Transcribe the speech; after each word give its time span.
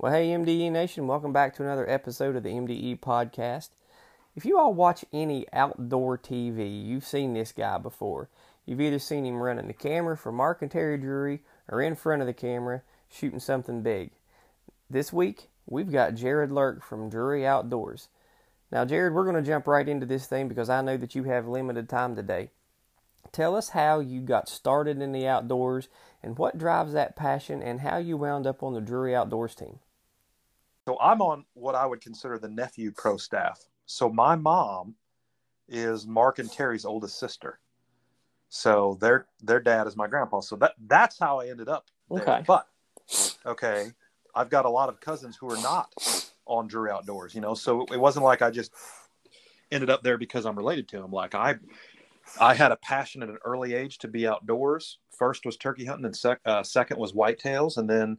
Well, 0.00 0.12
hey, 0.12 0.28
MDE 0.28 0.70
Nation, 0.70 1.08
welcome 1.08 1.32
back 1.32 1.56
to 1.56 1.64
another 1.64 1.90
episode 1.90 2.36
of 2.36 2.44
the 2.44 2.50
MDE 2.50 3.00
Podcast. 3.00 3.70
If 4.36 4.44
you 4.44 4.56
all 4.56 4.72
watch 4.72 5.04
any 5.12 5.44
outdoor 5.52 6.16
TV, 6.16 6.86
you've 6.86 7.04
seen 7.04 7.34
this 7.34 7.50
guy 7.50 7.78
before. 7.78 8.28
You've 8.64 8.80
either 8.80 9.00
seen 9.00 9.26
him 9.26 9.42
running 9.42 9.66
the 9.66 9.72
camera 9.72 10.16
for 10.16 10.30
Mark 10.30 10.62
and 10.62 10.70
Terry 10.70 10.98
Drury 10.98 11.40
or 11.66 11.82
in 11.82 11.96
front 11.96 12.22
of 12.22 12.28
the 12.28 12.32
camera 12.32 12.82
shooting 13.10 13.40
something 13.40 13.82
big. 13.82 14.12
This 14.88 15.12
week, 15.12 15.48
we've 15.66 15.90
got 15.90 16.14
Jared 16.14 16.52
Lurk 16.52 16.84
from 16.84 17.10
Drury 17.10 17.44
Outdoors. 17.44 18.06
Now, 18.70 18.84
Jared, 18.84 19.14
we're 19.14 19.28
going 19.28 19.34
to 19.34 19.50
jump 19.50 19.66
right 19.66 19.88
into 19.88 20.06
this 20.06 20.26
thing 20.26 20.46
because 20.46 20.70
I 20.70 20.80
know 20.80 20.96
that 20.96 21.16
you 21.16 21.24
have 21.24 21.48
limited 21.48 21.88
time 21.88 22.14
today. 22.14 22.50
Tell 23.32 23.56
us 23.56 23.70
how 23.70 23.98
you 23.98 24.20
got 24.20 24.48
started 24.48 25.02
in 25.02 25.10
the 25.10 25.26
outdoors 25.26 25.88
and 26.22 26.38
what 26.38 26.56
drives 26.56 26.92
that 26.92 27.16
passion 27.16 27.64
and 27.64 27.80
how 27.80 27.96
you 27.96 28.16
wound 28.16 28.46
up 28.46 28.62
on 28.62 28.74
the 28.74 28.80
Drury 28.80 29.12
Outdoors 29.12 29.56
team. 29.56 29.80
So 30.88 30.96
I'm 31.02 31.20
on 31.20 31.44
what 31.52 31.74
I 31.74 31.84
would 31.84 32.00
consider 32.00 32.38
the 32.38 32.48
nephew 32.48 32.92
pro 32.92 33.18
staff. 33.18 33.62
So 33.84 34.08
my 34.08 34.36
mom 34.36 34.94
is 35.68 36.06
Mark 36.06 36.38
and 36.38 36.50
Terry's 36.50 36.86
oldest 36.86 37.20
sister. 37.20 37.58
So 38.48 38.96
their 38.98 39.26
their 39.42 39.60
dad 39.60 39.86
is 39.86 39.98
my 39.98 40.06
grandpa. 40.06 40.40
So 40.40 40.56
that 40.56 40.72
that's 40.86 41.18
how 41.18 41.40
I 41.40 41.50
ended 41.50 41.68
up. 41.68 41.88
There. 42.10 42.22
Okay. 42.22 42.42
But 42.46 42.68
okay, 43.44 43.92
I've 44.34 44.48
got 44.48 44.64
a 44.64 44.70
lot 44.70 44.88
of 44.88 44.98
cousins 44.98 45.36
who 45.36 45.50
are 45.50 45.60
not 45.60 45.92
on 46.46 46.68
Drury 46.68 46.90
Outdoors. 46.90 47.34
You 47.34 47.42
know, 47.42 47.52
so 47.52 47.82
it 47.92 48.00
wasn't 48.00 48.24
like 48.24 48.40
I 48.40 48.50
just 48.50 48.72
ended 49.70 49.90
up 49.90 50.02
there 50.02 50.16
because 50.16 50.46
I'm 50.46 50.56
related 50.56 50.88
to 50.88 51.02
them. 51.02 51.10
Like 51.10 51.34
I 51.34 51.56
I 52.40 52.54
had 52.54 52.72
a 52.72 52.76
passion 52.76 53.22
at 53.22 53.28
an 53.28 53.36
early 53.44 53.74
age 53.74 53.98
to 53.98 54.08
be 54.08 54.26
outdoors. 54.26 55.00
First 55.10 55.44
was 55.44 55.58
turkey 55.58 55.84
hunting, 55.84 56.06
and 56.06 56.16
sec- 56.16 56.40
uh, 56.46 56.62
second 56.62 56.98
was 56.98 57.12
whitetails, 57.12 57.76
and 57.76 57.90
then 57.90 58.16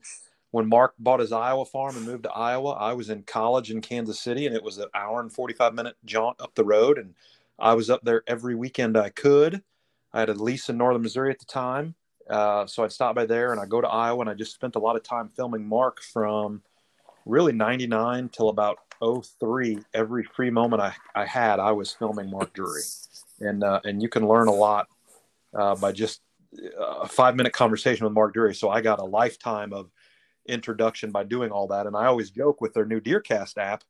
when 0.51 0.67
Mark 0.67 0.93
bought 0.97 1.19
his 1.19 1.31
Iowa 1.31 1.65
farm 1.65 1.95
and 1.95 2.05
moved 2.05 2.23
to 2.23 2.31
Iowa, 2.31 2.71
I 2.71 2.93
was 2.93 3.09
in 3.09 3.23
college 3.23 3.71
in 3.71 3.81
Kansas 3.81 4.19
City, 4.19 4.47
and 4.47 4.55
it 4.55 4.63
was 4.63 4.77
an 4.77 4.89
hour 4.95 5.19
and 5.21 5.31
45 5.31 5.73
minute 5.75 5.95
jaunt 6.05 6.41
up 6.41 6.55
the 6.55 6.63
road. 6.63 6.97
And 6.97 7.13
I 7.59 7.73
was 7.73 7.89
up 7.89 8.01
there 8.03 8.23
every 8.27 8.55
weekend 8.55 8.97
I 8.97 9.09
could. 9.09 9.61
I 10.11 10.21
had 10.21 10.29
a 10.29 10.33
lease 10.33 10.69
in 10.69 10.77
northern 10.77 11.03
Missouri 11.03 11.29
at 11.31 11.39
the 11.39 11.45
time. 11.45 11.93
Uh, 12.27 12.65
so 12.65 12.83
I'd 12.83 12.91
stop 12.91 13.15
by 13.15 13.25
there 13.25 13.51
and 13.51 13.59
I'd 13.59 13.69
go 13.69 13.81
to 13.81 13.87
Iowa, 13.87 14.21
and 14.21 14.29
I 14.29 14.33
just 14.33 14.53
spent 14.53 14.75
a 14.75 14.79
lot 14.79 14.95
of 14.95 15.03
time 15.03 15.29
filming 15.29 15.67
Mark 15.67 16.01
from 16.01 16.63
really 17.25 17.53
99 17.53 18.29
till 18.29 18.49
about 18.49 18.79
03. 19.01 19.79
Every 19.93 20.23
free 20.23 20.49
moment 20.49 20.81
I, 20.81 20.95
I 21.13 21.25
had, 21.25 21.59
I 21.59 21.71
was 21.71 21.93
filming 21.93 22.29
Mark 22.29 22.53
Drury. 22.53 22.81
And, 23.39 23.63
uh, 23.63 23.81
and 23.83 24.01
you 24.01 24.09
can 24.09 24.27
learn 24.27 24.47
a 24.47 24.53
lot 24.53 24.87
uh, 25.53 25.75
by 25.75 25.91
just 25.91 26.21
uh, 26.57 27.01
a 27.01 27.07
five 27.07 27.35
minute 27.35 27.53
conversation 27.53 28.05
with 28.05 28.13
Mark 28.13 28.33
Drury. 28.33 28.55
So 28.55 28.69
I 28.69 28.81
got 28.81 28.99
a 28.99 29.05
lifetime 29.05 29.73
of 29.73 29.91
introduction 30.47 31.11
by 31.11 31.23
doing 31.23 31.51
all 31.51 31.67
that. 31.67 31.87
And 31.87 31.95
I 31.95 32.05
always 32.05 32.31
joke 32.31 32.61
with 32.61 32.73
their 32.73 32.85
new 32.85 32.99
Deercast 32.99 33.57
app, 33.57 33.83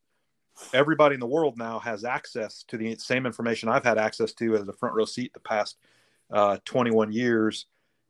everybody 0.73 1.14
in 1.14 1.19
the 1.19 1.28
world 1.28 1.58
now 1.58 1.80
has 1.80 2.03
access 2.03 2.64
to 2.67 2.78
the 2.78 2.95
same 2.97 3.25
information 3.25 3.69
I've 3.69 3.83
had 3.83 3.97
access 3.97 4.33
to 4.33 4.55
as 4.55 4.67
a 4.67 4.73
front 4.73 4.95
row 4.95 5.05
seat 5.05 5.33
the 5.33 5.39
past 5.39 5.77
uh, 6.31 6.58
21 6.66 7.11
years 7.11 7.66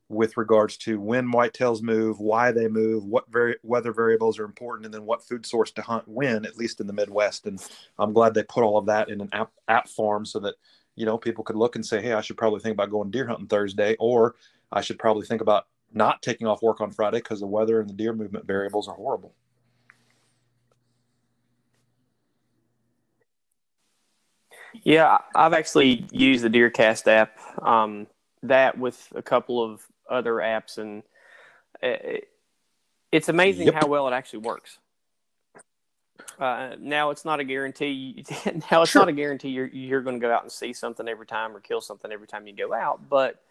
with 0.10 0.38
regards 0.38 0.76
to 0.76 1.00
when 1.00 1.32
whitetails 1.32 1.84
move, 1.84 2.20
why 2.20 2.52
they 2.52 2.68
move, 2.68 3.06
what 3.06 3.32
vari- 3.32 3.58
weather 3.62 3.94
variables 3.94 4.40
are 4.40 4.44
important, 4.44 4.86
and 4.86 4.94
then 4.94 5.06
what 5.06 5.24
food 5.24 5.46
source 5.46 5.72
to 5.72 5.84
hunt 5.84 6.08
when, 6.08 6.46
at 6.46 6.58
least 6.58 6.82
in 6.82 6.88
the 6.88 6.94
Midwest. 6.94 7.46
And 7.46 7.64
I'm 8.00 8.12
glad 8.12 8.34
they 8.34 8.44
put 8.44 8.64
all 8.64 8.80
of 8.80 8.88
that 8.88 9.10
in 9.10 9.22
an 9.22 9.30
app, 9.32 9.52
app 9.68 9.88
form 9.88 10.26
so 10.26 10.40
that, 10.40 10.56
you 10.96 11.06
know, 11.06 11.18
people 11.18 11.44
could 11.44 11.56
look 11.56 11.76
and 11.76 11.86
say, 11.86 12.02
hey, 12.02 12.14
I 12.14 12.22
should 12.22 12.38
probably 12.38 12.60
think 12.60 12.74
about 12.74 12.90
going 12.90 13.12
deer 13.12 13.28
hunting 13.28 13.48
Thursday, 13.48 13.96
or 14.00 14.36
I 14.72 14.82
should 14.82 14.98
probably 14.98 15.28
think 15.28 15.42
about 15.42 15.68
not 15.94 16.22
taking 16.22 16.48
off 16.48 16.62
work 16.62 16.82
on 16.82 16.92
Friday 16.92 17.18
because 17.18 17.40
the 17.40 17.48
weather 17.48 17.80
and 17.80 17.90
the 17.90 17.94
deer 17.94 18.14
movement 18.14 18.46
variables 18.46 18.88
are 18.88 18.96
horrible. 18.96 19.34
Yeah, 24.84 25.18
I've 25.36 25.54
actually 25.54 26.06
used 26.12 26.44
the 26.44 26.50
Deercast 26.50 27.08
app. 27.08 27.38
Um, 27.66 28.08
that 28.44 28.78
with 28.78 29.12
a 29.16 29.22
couple 29.22 29.64
of 29.64 29.86
other 30.10 30.36
apps, 30.36 30.78
and 30.78 31.04
it, 31.82 32.30
it's 33.12 33.30
amazing 33.30 33.66
Yep. 33.68 33.76
how 33.76 33.88
well 33.88 34.08
it 34.08 34.14
actually 34.14 34.40
works. 34.40 34.78
Uh, 36.40 36.76
now 36.80 37.10
it's 37.10 37.26
not 37.26 37.40
a 37.40 37.44
guarantee. 37.44 38.24
now 38.72 38.82
it's 38.82 38.92
Sure. 38.92 39.02
not 39.02 39.10
a 39.10 39.14
guarantee 39.14 39.50
you're 39.50 39.68
you're 39.68 40.02
going 40.02 40.16
to 40.16 40.22
go 40.26 40.32
out 40.32 40.44
and 40.44 40.52
see 40.52 40.72
something 40.72 41.08
every 41.08 41.26
time 41.26 41.56
or 41.56 41.60
kill 41.60 41.82
something 41.82 42.12
every 42.12 42.28
time 42.28 42.48
you 42.48 42.54
go 42.56 42.74
out, 42.74 43.10
but 43.10 43.42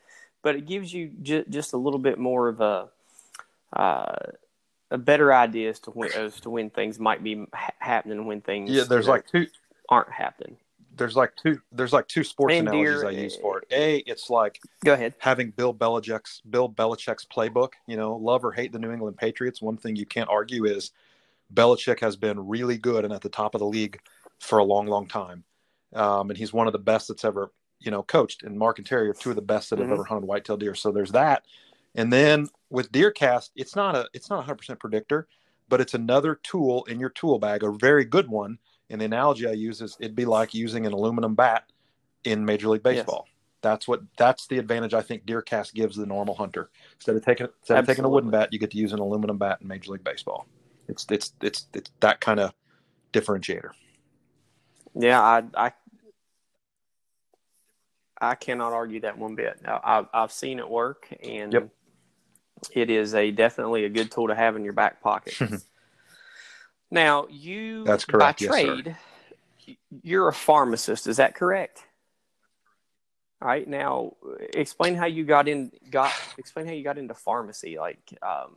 but 0.43 0.54
it 0.56 0.66
gives 0.66 0.93
you 0.93 1.10
ju- 1.22 1.44
just 1.49 1.72
a 1.72 1.76
little 1.76 1.99
bit 1.99 2.19
more 2.19 2.49
of 2.49 2.60
a 2.60 2.88
uh, 3.72 4.16
a 4.91 4.99
better 4.99 5.32
idea 5.32 5.71
as 5.71 5.81
to 5.81 5.91
when 5.91 6.12
as 6.12 6.41
to 6.41 6.50
when 6.50 6.71
things 6.71 6.99
might 6.99 7.22
be 7.22 7.44
ha- 7.53 7.72
happening, 7.78 8.25
when 8.26 8.41
things 8.41 8.71
Yeah, 8.71 8.84
there's 8.84 9.09
like 9.09 9.26
two 9.31 9.47
aren't 9.88 10.10
happening. 10.12 10.56
there's 10.97 11.16
like 11.16 11.34
two 11.37 11.60
there's 11.72 11.93
like 11.93 12.09
two 12.09 12.25
sports 12.25 12.54
And 12.54 12.69
analogies 12.69 13.04
I 13.04 13.10
use 13.10 13.37
eh, 13.37 13.41
for 13.41 13.59
it. 13.59 13.69
A, 13.71 13.97
it's 13.99 14.31
like 14.31 14.60
Go 14.84 14.94
ahead. 14.94 15.15
having 15.19 15.50
Bill 15.50 15.75
Belichick's 15.75 16.41
Bill 16.49 16.69
Belichick's 16.69 17.26
playbook. 17.26 17.72
You 17.87 17.97
know, 17.97 18.16
love 18.16 18.44
or 18.44 18.53
hate 18.53 18.72
the 18.72 18.78
New 18.78 18.91
England 18.93 19.16
Patriots. 19.19 19.60
One 19.60 19.76
thing 19.76 19.97
you 19.97 20.06
can't 20.06 20.28
argue 20.31 20.65
is 20.65 20.93
Belichick 21.53 22.00
has 22.00 22.16
been 22.16 22.47
really 22.49 22.78
good 22.78 23.05
and 23.05 23.12
at 23.12 23.20
the 23.22 23.28
top 23.28 23.55
of 23.55 23.59
the 23.60 23.66
league 23.66 24.00
for 24.41 24.59
a 24.59 24.65
long, 24.65 24.87
long 24.87 25.06
time. 25.06 25.44
Um, 25.94 26.31
and 26.31 26.38
he's 26.38 26.53
one 26.53 26.66
of 26.66 26.72
the 26.75 26.78
best 26.78 27.09
that's 27.09 27.25
ever 27.25 27.50
you 27.81 27.91
know 27.91 28.03
coached. 28.03 28.43
And 28.43 28.59
Mark 28.59 28.78
and 28.78 28.87
Terry 28.87 29.09
are 29.09 29.15
two 29.15 29.31
of 29.31 29.37
the 29.37 29.43
best 29.43 29.71
that 29.71 29.78
have 29.78 29.89
Mhm. 29.89 29.93
ever 29.93 30.05
hunted 30.05 30.27
whitetail 30.27 30.56
deer. 30.56 30.75
So 30.75 30.91
there's 30.93 31.12
that. 31.12 31.47
And 31.94 32.12
then 32.12 32.49
with 32.71 32.93
Deercast, 32.93 33.50
it's 33.56 33.75
not 33.75 33.94
a 33.97 34.09
it's 34.12 34.31
not 34.31 34.41
a 34.41 34.43
hundred 34.43 34.59
percent 34.59 34.81
predictor, 34.81 35.27
but 35.69 35.81
it's 35.81 35.94
another 35.94 36.34
tool 36.43 36.84
in 36.84 37.00
your 37.00 37.11
tool 37.11 37.38
bag, 37.38 37.62
a 37.62 37.71
very 37.72 38.05
good 38.05 38.28
one. 38.28 38.59
And 38.91 39.00
the 39.00 39.05
analogy 39.05 39.47
I 39.47 39.53
use 39.53 39.81
is 39.83 39.97
it'd 40.00 40.17
be 40.17 40.25
like 40.25 40.55
using 40.55 40.87
an 40.87 40.93
aluminum 40.93 41.34
bat 41.34 41.65
in 42.25 42.44
Major 42.44 42.69
League 42.69 42.83
Yes. 42.84 42.97
Baseball. 42.97 43.27
That's 43.61 43.88
what 43.88 44.03
that's 44.17 44.47
the 44.47 44.59
advantage 44.59 44.94
I 44.94 45.03
think 45.03 45.27
Deercast 45.27 45.75
gives 45.75 45.97
the 45.97 46.06
normal 46.06 46.34
hunter. 46.34 46.71
Instead 46.94 47.17
of 47.17 47.25
taking 47.25 47.49
instead 47.61 47.78
of 47.78 47.87
taking 47.87 48.05
a 48.05 48.09
wooden 48.09 48.31
bat, 48.31 48.53
you 48.53 48.59
get 48.59 48.71
to 48.71 48.78
use 48.78 48.93
an 48.93 49.00
aluminum 49.00 49.37
bat 49.37 49.59
in 49.61 49.67
Major 49.69 49.93
League 49.93 50.05
Baseball. 50.05 50.47
It's 50.88 51.05
it's 51.11 51.33
it's 51.43 51.67
it's 51.75 51.91
that 52.00 52.21
kind 52.21 52.38
of 52.38 52.53
differentiator. 53.12 53.71
Yeah, 54.94 55.21
I, 55.21 55.43
I, 55.56 55.72
I 58.21 58.34
cannot 58.34 58.73
argue 58.73 59.01
that 59.01 59.17
one 59.19 59.34
bit. 59.34 59.61
I, 59.65 59.81
I've, 59.83 60.06
I've 60.12 60.33
seen 60.33 60.59
it 60.59 60.69
work, 60.69 61.09
and 61.23 61.53
Yep. 61.53 61.69
it 62.73 62.91
is 62.91 63.15
a 63.15 63.31
definitely 63.31 63.84
a 63.84 63.89
good 63.89 64.11
tool 64.11 64.29
to 64.29 64.34
have 64.34 64.56
in 64.56 64.65
your 64.65 64.73
back 64.73 65.01
pocket. 65.01 65.39
now, 66.91 67.27
you 67.31 67.84
That's 67.84 68.05
correct, 68.05 68.41
by 68.41 68.45
yes, 68.45 68.55
sir. 68.56 68.65
trade, 68.83 68.97
you're 70.03 70.29
a 70.29 70.33
pharmacist. 70.33 71.06
Is 71.06 71.19
that 71.19 71.34
correct? 71.34 71.84
All 73.41 73.47
right. 73.49 73.69
Now, 73.69 74.15
explain 74.55 74.97
how 74.97 75.06
you 75.06 75.25
got 75.25 75.47
in. 75.47 75.71
Got 75.91 76.12
explain 76.39 76.67
how 76.67 76.73
you 76.73 76.83
got 76.83 76.99
into 76.99 77.15
pharmacy. 77.15 77.79
Like, 77.79 78.00
um, 78.21 78.56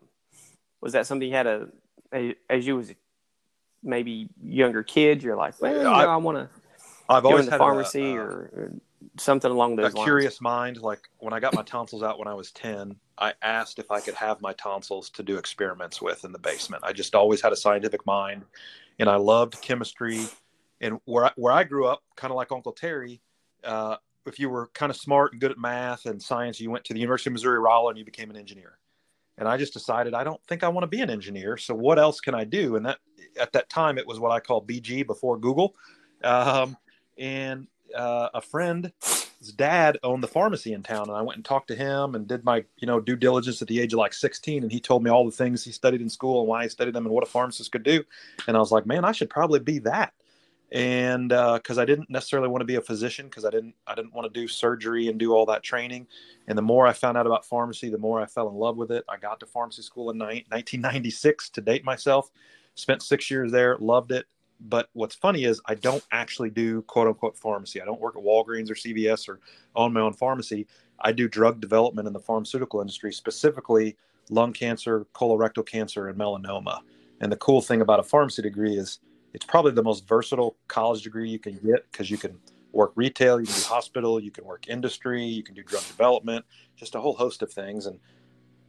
was 0.81 0.93
that 0.93 1.05
something 1.05 1.27
you 1.27 1.35
had 1.35 1.45
a, 1.45 1.67
a 2.11 2.33
as 2.49 2.65
you 2.65 2.77
was 2.77 2.91
maybe 3.83 4.29
younger 4.41 4.81
kid? 4.81 5.21
You're 5.21 5.35
like, 5.35 5.53
well, 5.61 5.71
you 5.71 5.83
know, 5.83 5.91
I- 5.91 6.05
I 6.05 6.15
want 6.17 6.37
to 6.39 6.49
I've 7.07 7.25
always 7.25 7.47
had 7.47 7.59
pharmacy 7.59 8.15
a, 8.15 8.21
or, 8.21 8.27
or 8.27 8.73
something 9.17 9.51
along 9.51 9.73
a 9.73 9.83
those 9.83 9.93
lines. 9.93 10.05
curious 10.05 10.41
mind. 10.41 10.77
Like 10.77 11.01
when 11.19 11.33
I 11.33 11.39
got 11.39 11.53
my 11.53 11.63
tonsils 11.63 12.03
out 12.03 12.19
when 12.19 12.27
I 12.27 12.33
was 12.33 12.51
ten, 12.51 12.95
I 13.17 13.33
asked 13.41 13.79
if 13.79 13.91
I 13.91 13.99
could 13.99 14.15
have 14.15 14.41
my 14.41 14.53
tonsils 14.53 15.09
to 15.11 15.23
do 15.23 15.37
experiments 15.37 16.01
with 16.01 16.23
in 16.25 16.31
the 16.31 16.39
basement. 16.39 16.83
I 16.85 16.93
just 16.93 17.15
always 17.15 17.41
had 17.41 17.53
a 17.53 17.55
scientific 17.55 18.05
mind, 18.05 18.43
and 18.99 19.09
I 19.09 19.15
loved 19.15 19.61
chemistry. 19.61 20.25
And 20.79 20.99
where 21.05 21.25
I, 21.25 21.31
where 21.35 21.53
I 21.53 21.63
grew 21.63 21.85
up, 21.85 22.01
kind 22.15 22.31
of 22.31 22.35
like 22.37 22.51
Uncle 22.51 22.71
Terry, 22.71 23.21
uh, 23.63 23.97
if 24.25 24.39
you 24.39 24.49
were 24.49 24.67
kind 24.73 24.89
of 24.89 24.95
smart 24.95 25.31
and 25.31 25.41
good 25.41 25.51
at 25.51 25.57
math 25.57 26.05
and 26.05 26.21
science, 26.21 26.59
you 26.59 26.71
went 26.71 26.85
to 26.85 26.93
the 26.93 26.99
University 26.99 27.29
of 27.29 27.33
Missouri 27.33 27.59
Rolla 27.59 27.89
and 27.89 27.97
you 27.97 28.05
became 28.05 28.29
an 28.29 28.37
engineer. 28.37 28.77
And 29.37 29.47
I 29.47 29.57
just 29.57 29.73
decided 29.73 30.13
I 30.13 30.23
don't 30.23 30.43
think 30.45 30.63
I 30.63 30.69
want 30.69 30.83
to 30.83 30.87
be 30.87 31.01
an 31.01 31.09
engineer. 31.09 31.57
So 31.57 31.73
what 31.73 31.97
else 31.97 32.19
can 32.19 32.35
I 32.35 32.43
do? 32.43 32.75
And 32.75 32.85
that 32.85 32.99
at 33.39 33.51
that 33.53 33.69
time 33.69 33.97
it 33.97 34.05
was 34.05 34.19
what 34.19 34.31
I 34.31 34.39
call 34.39 34.63
BG 34.63 35.05
before 35.05 35.37
Google. 35.37 35.75
Um, 36.23 36.77
and 37.17 37.67
uh, 37.95 38.29
a 38.33 38.41
friend's 38.41 38.91
dad 39.55 39.97
owned 40.03 40.23
the 40.23 40.27
pharmacy 40.27 40.73
in 40.73 40.83
town, 40.83 41.09
and 41.09 41.17
I 41.17 41.21
went 41.21 41.37
and 41.37 41.45
talked 41.45 41.67
to 41.69 41.75
him 41.75 42.15
and 42.15 42.27
did 42.27 42.43
my 42.43 42.63
you 42.77 42.87
know 42.87 42.99
due 42.99 43.15
diligence 43.15 43.61
at 43.61 43.67
the 43.67 43.79
age 43.79 43.93
of 43.93 43.99
like 43.99 44.13
16. 44.13 44.63
And 44.63 44.71
he 44.71 44.79
told 44.79 45.03
me 45.03 45.09
all 45.09 45.25
the 45.25 45.31
things 45.31 45.63
he 45.63 45.71
studied 45.71 46.01
in 46.01 46.09
school 46.09 46.41
and 46.41 46.47
why 46.47 46.63
he 46.63 46.69
studied 46.69 46.93
them 46.93 47.05
and 47.05 47.13
what 47.13 47.23
a 47.23 47.29
pharmacist 47.29 47.71
could 47.71 47.83
do. 47.83 48.03
And 48.47 48.55
I 48.55 48.59
was 48.59 48.71
like, 48.71 48.85
man, 48.85 49.05
I 49.05 49.11
should 49.11 49.29
probably 49.29 49.59
be 49.59 49.79
that 49.79 50.13
and 50.71 51.29
because 51.29 51.77
I 51.77 51.85
didn't 51.85 52.09
necessarily 52.09 52.47
want 52.47 52.61
to 52.61 52.65
be 52.65 52.75
a 52.75 52.81
physician 52.81 53.25
because 53.25 53.43
I 53.43 53.49
didn't 53.49 53.75
I 53.85 53.95
didn't 53.95 54.13
want 54.13 54.33
to 54.33 54.39
do 54.39 54.47
surgery 54.47 55.09
and 55.09 55.19
do 55.19 55.33
all 55.33 55.45
that 55.47 55.63
training. 55.63 56.07
And 56.47 56.57
the 56.57 56.61
more 56.61 56.87
I 56.87 56.93
found 56.93 57.17
out 57.17 57.25
about 57.25 57.45
pharmacy, 57.45 57.89
the 57.89 57.97
more 57.97 58.21
I 58.21 58.25
fell 58.25 58.47
in 58.47 58.55
love 58.55 58.77
with 58.77 58.91
it. 58.91 59.03
I 59.09 59.17
got 59.17 59.39
to 59.41 59.45
pharmacy 59.45 59.81
school 59.81 60.09
in 60.11 60.17
ni- 60.17 60.45
1996 60.49 61.49
to 61.51 61.61
date 61.61 61.83
myself. 61.83 62.31
Spent 62.75 63.03
six 63.03 63.29
years 63.29 63.51
there, 63.51 63.77
loved 63.79 64.13
it. 64.13 64.25
But 64.67 64.89
what's 64.93 65.15
funny 65.15 65.45
is 65.45 65.61
I 65.65 65.75
don't 65.75 66.03
actually 66.11 66.49
do 66.49 66.83
quote 66.83 67.07
unquote 67.07 67.37
pharmacy. 67.37 67.81
I 67.81 67.85
don't 67.85 67.99
work 67.99 68.15
at 68.15 68.23
Walgreens 68.23 68.69
or 68.69 68.75
CVS 68.75 69.27
or 69.27 69.39
own 69.75 69.93
my 69.93 70.01
own 70.01 70.13
pharmacy. 70.13 70.67
I 70.99 71.11
do 71.11 71.27
drug 71.27 71.59
development 71.59 72.07
in 72.07 72.13
the 72.13 72.19
pharmaceutical 72.19 72.79
industry, 72.79 73.11
specifically 73.11 73.97
lung 74.29 74.53
cancer, 74.53 75.05
colorectal 75.15 75.65
cancer, 75.65 76.07
and 76.07 76.17
melanoma. 76.17 76.79
And 77.21 77.31
the 77.31 77.37
cool 77.37 77.61
thing 77.61 77.81
about 77.81 77.99
a 77.99 78.03
pharmacy 78.03 78.41
degree 78.41 78.77
is 78.77 78.99
it's 79.33 79.45
probably 79.45 79.71
the 79.71 79.83
most 79.83 80.07
versatile 80.07 80.57
college 80.67 81.03
degree 81.03 81.29
you 81.29 81.39
can 81.39 81.53
get 81.53 81.91
because 81.91 82.11
you 82.11 82.17
can 82.17 82.37
work 82.71 82.91
retail, 82.95 83.39
you 83.39 83.45
can 83.45 83.55
do 83.55 83.61
hospital, 83.63 84.19
you 84.19 84.31
can 84.31 84.45
work 84.45 84.67
industry, 84.67 85.23
you 85.23 85.43
can 85.43 85.55
do 85.55 85.63
drug 85.63 85.85
development, 85.87 86.45
just 86.75 86.95
a 86.95 86.99
whole 86.99 87.15
host 87.15 87.41
of 87.41 87.51
things. 87.51 87.85
And 87.85 87.99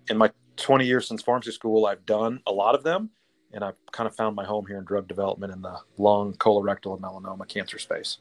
in 0.09 0.17
my 0.17 0.31
20 0.57 0.87
years 0.87 1.09
since 1.09 1.23
pharmacy 1.23 1.53
school, 1.53 1.87
I've 1.87 2.05
done 2.07 2.41
a 2.47 2.53
lot 2.53 2.75
of 2.75 2.83
them, 2.83 3.11
and 3.53 3.65
I've 3.65 3.77
kind 3.93 4.09
of 4.09 4.17
found 4.17 4.37
my 4.37 4.45
home 4.45 4.67
here 4.67 4.79
in 4.79 4.85
drug 4.85 5.09
development 5.09 5.53
in 5.53 5.63
the 5.63 5.79
lung, 5.99 6.35
colorectal, 6.35 6.95
and 6.95 7.03
melanoma 7.03 7.49
cancer 7.49 7.79
space. 7.79 8.19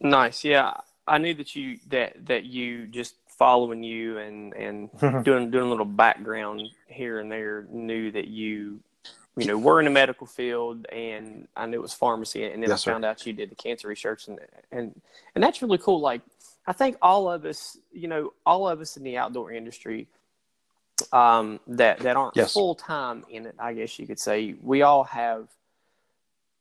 Nice. 0.00 0.44
Yeah, 0.44 0.74
I 1.08 1.18
knew 1.18 1.34
that 1.36 1.56
you 1.56 1.78
that 1.90 2.26
that 2.28 2.44
you 2.46 2.88
just 2.88 3.16
following 3.38 3.84
you 3.84 4.18
and 4.18 4.54
and 4.54 4.90
doing 5.24 5.50
doing 5.50 5.66
a 5.66 5.70
little 5.70 5.86
background 5.86 6.62
here 6.88 7.20
and 7.20 7.32
there 7.32 7.66
knew 7.70 8.12
that 8.12 8.28
you 8.28 8.80
you 9.36 9.46
know 9.46 9.58
were 9.58 9.80
in 9.80 9.86
the 9.86 9.92
medical 9.92 10.26
field 10.28 10.86
and 10.92 11.48
I 11.56 11.66
knew 11.66 11.78
it 11.78 11.82
was 11.82 11.94
pharmacy 11.94 12.44
and 12.46 12.62
then 12.62 12.70
Yes, 12.70 12.72
I 12.72 12.78
sir. 12.82 12.92
found 12.92 13.04
out 13.06 13.26
you 13.26 13.34
did 13.34 13.50
the 13.50 13.56
cancer 13.56 13.88
research 13.88 14.28
and 14.28 14.40
and 14.72 15.00
and 15.34 15.44
that's 15.44 15.62
really 15.62 15.78
cool. 15.78 16.00
Like 16.00 16.22
I 16.68 16.74
think 16.74 16.98
all 17.02 17.30
of 17.30 17.44
us, 17.46 17.78
you 17.92 18.08
know, 18.08 18.34
all 18.46 18.68
of 18.68 18.80
us 18.80 18.96
in 18.98 19.04
the 19.04 19.18
outdoor 19.18 19.52
industry 19.52 20.08
um, 21.12 21.60
that 21.68 22.02
that 22.02 22.16
aren't 22.16 22.36
Yes. 22.36 22.52
full 22.52 22.74
time 22.76 23.24
in 23.30 23.46
it, 23.46 23.56
I 23.58 23.74
guess 23.74 23.98
you 23.98 24.06
could 24.06 24.20
say, 24.20 24.56
we 24.62 24.82
all 24.82 25.04
have 25.04 25.48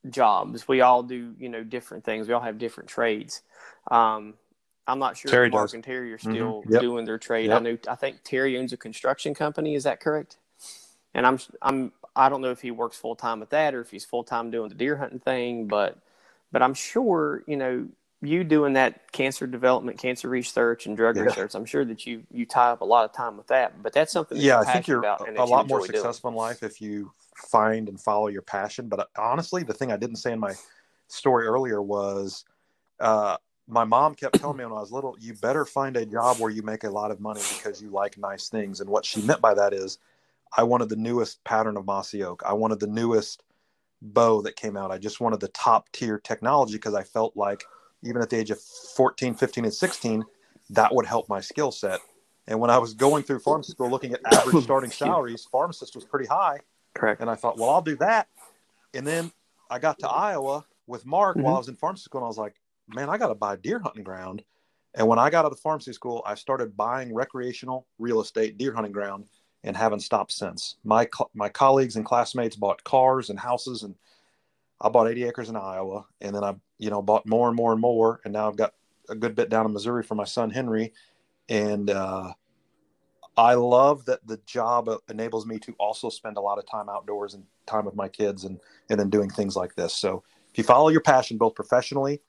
jobs. 0.09 0.67
We 0.67 0.81
all 0.81 1.03
do, 1.03 1.35
you 1.39 1.49
know, 1.49 1.63
different 1.63 2.05
things. 2.05 2.27
We 2.27 2.33
all 2.33 2.41
have 2.41 2.57
different 2.57 2.89
trades. 2.89 3.43
Um, 3.91 4.35
I'm 4.87 4.99
not 4.99 5.17
sure 5.17 5.33
Terry 5.33 5.35
if 5.35 5.49
Mark 5.49 5.73
does. 5.73 5.75
and 5.75 5.83
Terry 5.83 6.13
are 6.13 6.17
Mhm. 6.25 6.55
still 6.57 6.67
Yep. 6.67 6.77
doing 6.77 7.05
their 7.05 7.17
trade. 7.19 7.51
I 7.51 7.59
Yep. 7.59 7.59
know. 7.59 7.77
I 7.89 7.95
think 7.95 8.17
Terry 8.23 8.57
owns 8.57 8.73
a 8.73 8.77
construction 8.77 9.33
company. 9.35 9.75
Is 9.75 9.85
that 9.85 9.99
correct? 10.01 10.37
And 11.13 11.27
I'm 11.27 11.39
I'm 11.61 11.93
I 12.15 12.29
don't 12.29 12.41
know 12.41 12.51
if 12.51 12.61
he 12.61 12.71
works 12.71 12.97
full 12.97 13.15
time 13.17 13.41
at 13.41 13.51
that 13.51 13.75
or 13.75 13.81
if 13.81 13.91
he's 13.91 14.05
full 14.05 14.23
time 14.23 14.51
doing 14.51 14.69
the 14.69 14.75
deer 14.75 14.97
hunting 14.97 15.19
thing, 15.19 15.67
but 15.67 15.97
but 16.51 16.63
I'm 16.63 16.75
sure 16.75 17.43
you 17.47 17.57
know 17.57 17.87
you 18.21 18.43
doing 18.43 18.73
that 18.73 19.11
cancer 19.11 19.45
development, 19.45 19.99
cancer 19.99 20.27
research, 20.27 20.85
and 20.87 20.97
drug 20.97 21.17
Yeah. 21.17 21.23
research. 21.23 21.53
I'm 21.55 21.65
sure 21.65 21.85
that 21.85 22.05
you 22.05 22.23
you 22.31 22.45
tie 22.45 22.71
up 22.71 22.81
a 22.81 22.85
lot 22.85 23.05
of 23.05 23.13
time 23.13 23.37
with 23.37 23.47
that. 23.47 23.81
But 23.83 23.93
that's 23.93 24.11
something. 24.11 24.37
That 24.37 24.43
yeah, 24.43 24.59
I 24.59 24.65
think 24.65 24.87
you're 24.87 24.99
about 24.99 25.27
and 25.27 25.37
a 25.37 25.39
that 25.39 25.47
you 25.47 25.53
lot 25.53 25.67
more 25.67 25.79
enjoy 25.79 25.87
doing. 25.87 26.03
successful 26.03 26.29
in 26.31 26.35
life 26.35 26.63
if 26.63 26.81
you 26.81 27.11
find 27.35 27.89
and 27.89 27.99
follow 27.99 28.27
your 28.27 28.41
passion. 28.41 28.89
But 28.89 28.99
uh, 29.01 29.05
honestly, 29.17 29.63
the 29.63 29.73
thing 29.73 29.91
I 29.91 29.97
didn't 29.97 30.17
say 30.17 30.31
in 30.33 30.39
my 30.39 30.55
story 31.07 31.45
earlier 31.45 31.81
was 31.81 32.43
uh, 32.99 33.37
my 33.67 33.83
mom 33.83 34.15
kept 34.15 34.39
telling 34.39 34.57
me 34.57 34.63
when 34.63 34.73
I 34.73 34.79
was 34.79 34.91
little, 34.91 35.15
you 35.19 35.33
better 35.33 35.65
find 35.65 35.95
a 35.97 36.05
job 36.05 36.39
where 36.39 36.49
you 36.49 36.63
make 36.63 36.83
a 36.83 36.89
lot 36.89 37.11
of 37.11 37.19
money 37.19 37.45
because 37.47 37.81
you 37.81 37.89
like 37.89 38.17
nice 38.17 38.49
things. 38.49 38.81
And 38.81 38.89
what 38.89 39.05
she 39.05 39.21
meant 39.21 39.41
by 39.41 39.53
that 39.53 39.73
is 39.73 39.99
I 40.55 40.63
wanted 40.63 40.89
the 40.89 40.95
newest 40.95 41.43
pattern 41.43 41.77
of 41.77 41.85
mossy 41.85 42.23
oak. 42.23 42.41
I 42.45 42.53
wanted 42.53 42.79
the 42.79 42.87
newest 42.87 43.43
bow 44.01 44.41
that 44.43 44.55
came 44.55 44.77
out. 44.77 44.91
I 44.91 44.97
just 44.97 45.19
wanted 45.19 45.39
the 45.39 45.49
top 45.49 45.91
tier 45.91 46.19
technology 46.19 46.73
because 46.73 46.93
I 46.95 47.03
felt 47.03 47.35
like 47.35 47.63
even 48.03 48.21
at 48.21 48.29
the 48.29 48.37
age 48.37 48.51
of 48.51 48.61
14, 48.61 49.33
15, 49.33 49.65
and 49.65 49.73
16, 49.73 50.25
that 50.71 50.93
would 50.93 51.05
help 51.05 51.29
my 51.29 51.41
skill 51.41 51.71
set. 51.71 51.99
And 52.47 52.59
when 52.59 52.69
I 52.69 52.77
was 52.77 52.93
going 52.93 53.23
through 53.23 53.39
pharmacy 53.39 53.71
school 53.71 53.89
looking 53.89 54.13
at 54.13 54.21
average 54.33 54.63
starting 54.63 54.91
salaries, 54.91 55.47
pharmacist 55.51 55.95
was 55.95 56.05
pretty 56.05 56.27
high. 56.27 56.59
Correct. 56.93 57.21
And 57.21 57.29
I 57.29 57.35
thought, 57.35 57.57
well, 57.57 57.69
I'll 57.69 57.81
do 57.81 57.97
that. 57.97 58.27
And 58.93 59.05
then 59.05 59.31
I 59.69 59.79
got 59.79 59.99
to 59.99 60.09
Iowa 60.09 60.65
with 60.87 61.05
Mark 61.05 61.35
while 61.35 61.45
mm-hmm. 61.45 61.55
I 61.55 61.57
was 61.57 61.67
in 61.67 61.75
pharmacy 61.75 62.03
school, 62.03 62.21
and 62.21 62.25
I 62.25 62.29
was 62.29 62.37
like, 62.37 62.55
man, 62.87 63.09
I 63.09 63.17
got 63.17 63.27
to 63.27 63.35
buy 63.35 63.57
deer 63.57 63.79
hunting 63.79 64.03
ground. 64.03 64.43
And 64.95 65.07
when 65.07 65.19
I 65.19 65.29
got 65.29 65.45
out 65.45 65.51
of 65.51 65.59
pharmacy 65.59 65.93
school, 65.93 66.23
I 66.25 66.35
started 66.35 66.77
buying 66.77 67.13
recreational 67.13 67.85
real 67.99 68.21
estate, 68.21 68.57
deer 68.57 68.73
hunting 68.73 68.93
ground, 68.93 69.25
and 69.63 69.75
haven't 69.75 69.99
stopped 69.99 70.31
since. 70.31 70.77
My 70.83 71.05
co- 71.05 71.29
my 71.33 71.49
colleagues 71.49 71.97
and 71.97 72.05
classmates 72.05 72.55
bought 72.55 72.83
cars 72.83 73.29
and 73.29 73.37
houses, 73.37 73.83
and 73.83 73.95
I 74.79 74.89
bought 74.89 75.09
80 75.09 75.23
acres 75.25 75.49
in 75.49 75.55
Iowa, 75.55 76.05
and 76.21 76.35
then 76.35 76.43
I, 76.43 76.55
you 76.77 76.89
know, 76.89 77.01
bought 77.01 77.27
more 77.27 77.47
and 77.47 77.55
more 77.55 77.71
and 77.71 77.81
more, 77.81 78.21
and 78.23 78.33
now 78.33 78.47
I've 78.47 78.57
got 78.57 78.73
a 79.09 79.15
good 79.15 79.35
bit 79.35 79.49
down 79.49 79.65
in 79.65 79.73
Missouri 79.73 80.03
for 80.03 80.15
my 80.15 80.25
son 80.25 80.49
Henry, 80.49 80.93
and 81.49 81.89
uh, 81.89 82.33
I 83.35 83.53
love 83.55 84.05
that 84.05 84.25
the 84.27 84.37
job 84.45 84.89
enables 85.09 85.45
me 85.45 85.59
to 85.59 85.73
also 85.79 86.09
spend 86.09 86.37
a 86.37 86.41
lot 86.41 86.59
of 86.59 86.65
time 86.69 86.89
outdoors 86.89 87.33
and 87.33 87.43
time 87.65 87.85
with 87.85 87.95
my 87.95 88.07
kids, 88.07 88.43
and 88.43 88.59
and 88.89 88.99
then 88.99 89.09
doing 89.09 89.29
things 89.29 89.55
like 89.55 89.75
this. 89.75 89.93
So 89.93 90.23
if 90.51 90.57
you 90.57 90.63
follow 90.63 90.89
your 90.89 91.01
passion, 91.01 91.37
both 91.37 91.55
professionally 91.55 92.21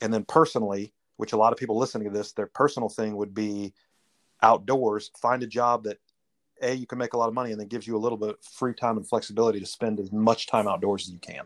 and 0.00 0.12
then 0.12 0.24
personally, 0.24 0.92
which 1.16 1.32
a 1.32 1.36
lot 1.36 1.52
of 1.52 1.58
people 1.58 1.76
listening 1.76 2.10
to 2.10 2.16
this, 2.16 2.32
their 2.32 2.46
personal 2.46 2.88
thing 2.88 3.16
would 3.16 3.34
be 3.34 3.74
outdoors. 4.42 5.10
Find 5.20 5.42
a 5.42 5.46
job 5.46 5.84
that 5.84 5.98
a 6.62 6.74
you 6.74 6.86
can 6.86 6.98
make 6.98 7.12
a 7.12 7.16
lot 7.16 7.28
of 7.28 7.34
money, 7.34 7.52
and 7.52 7.60
then 7.60 7.68
gives 7.68 7.86
you 7.86 7.96
a 7.96 7.98
little 7.98 8.18
bit 8.18 8.30
of 8.30 8.36
free 8.42 8.74
time 8.74 8.96
and 8.96 9.08
flexibility 9.08 9.60
to 9.60 9.66
spend 9.66 10.00
as 10.00 10.12
much 10.12 10.46
time 10.46 10.68
outdoors 10.68 11.08
as 11.08 11.12
you 11.12 11.18
can. 11.18 11.44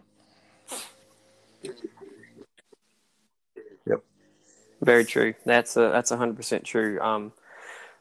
Very 4.82 5.04
true. 5.04 5.34
That's 5.46 5.76
a 5.76 5.90
that's 5.92 6.10
hundred 6.10 6.36
percent 6.36 6.64
true. 6.64 7.00
Um, 7.00 7.32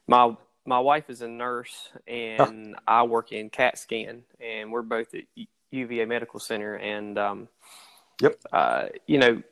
my 0.07 0.35
my 0.65 0.79
wife 0.79 1.09
is 1.09 1.21
a 1.21 1.27
nurse, 1.27 1.89
and 2.07 2.75
I 2.87 3.03
work 3.03 3.31
in 3.31 3.51
CAT 3.51 3.77
scan, 3.77 4.23
and 4.39 4.71
we're 4.71 4.81
both 4.81 5.13
at 5.13 5.23
UVA 5.69 6.05
Medical 6.05 6.39
Center, 6.39 6.75
and 6.75 7.17
um, 7.19 7.47
Yep. 8.19 8.39
uh, 8.51 8.85
you 9.05 9.19
know, 9.19 9.43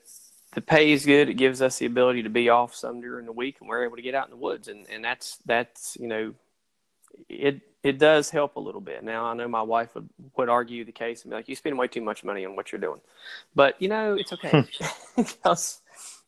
the 0.54 0.62
pay 0.62 0.92
is 0.92 1.06
good. 1.06 1.30
It 1.30 1.36
gives 1.36 1.62
us 1.62 1.78
the 1.78 1.86
ability 1.86 2.24
to 2.24 2.30
be 2.30 2.50
off 2.50 2.74
some 2.74 3.00
during 3.00 3.28
the 3.28 3.32
week, 3.32 3.58
and 3.60 3.70
we're 3.70 3.86
able 3.86 3.96
to 3.98 4.02
get 4.02 4.16
out 4.16 4.26
in 4.26 4.32
the 4.32 4.38
woods, 4.38 4.68
and 4.68 4.88
and 4.90 5.06
that's 5.06 5.38
that's 5.46 5.98
you 6.00 6.08
know, 6.08 6.34
it 7.28 7.62
it 7.82 7.98
does 7.98 8.30
help 8.30 8.56
a 8.56 8.60
little 8.60 8.82
bit. 8.82 9.04
Now 9.04 9.26
I 9.26 9.34
know 9.34 9.48
my 9.48 9.62
wife 9.62 9.96
would, 9.96 10.10
would 10.38 10.50
argue 10.50 10.84
the 10.86 10.92
case 10.92 11.24
and 11.24 11.32
be 11.32 11.36
like, 11.36 11.48
"You 11.50 11.56
spend 11.56 11.78
way 11.78 11.88
too 11.88 12.02
much 12.02 12.24
money 12.24 12.46
on 12.46 12.56
what 12.56 12.72
you're 12.72 12.82
doing," 12.82 13.02
but 13.56 13.82
you 13.82 13.88
know, 13.88 14.16
it's 14.16 14.34
okay 14.34 14.64
because 15.16 15.82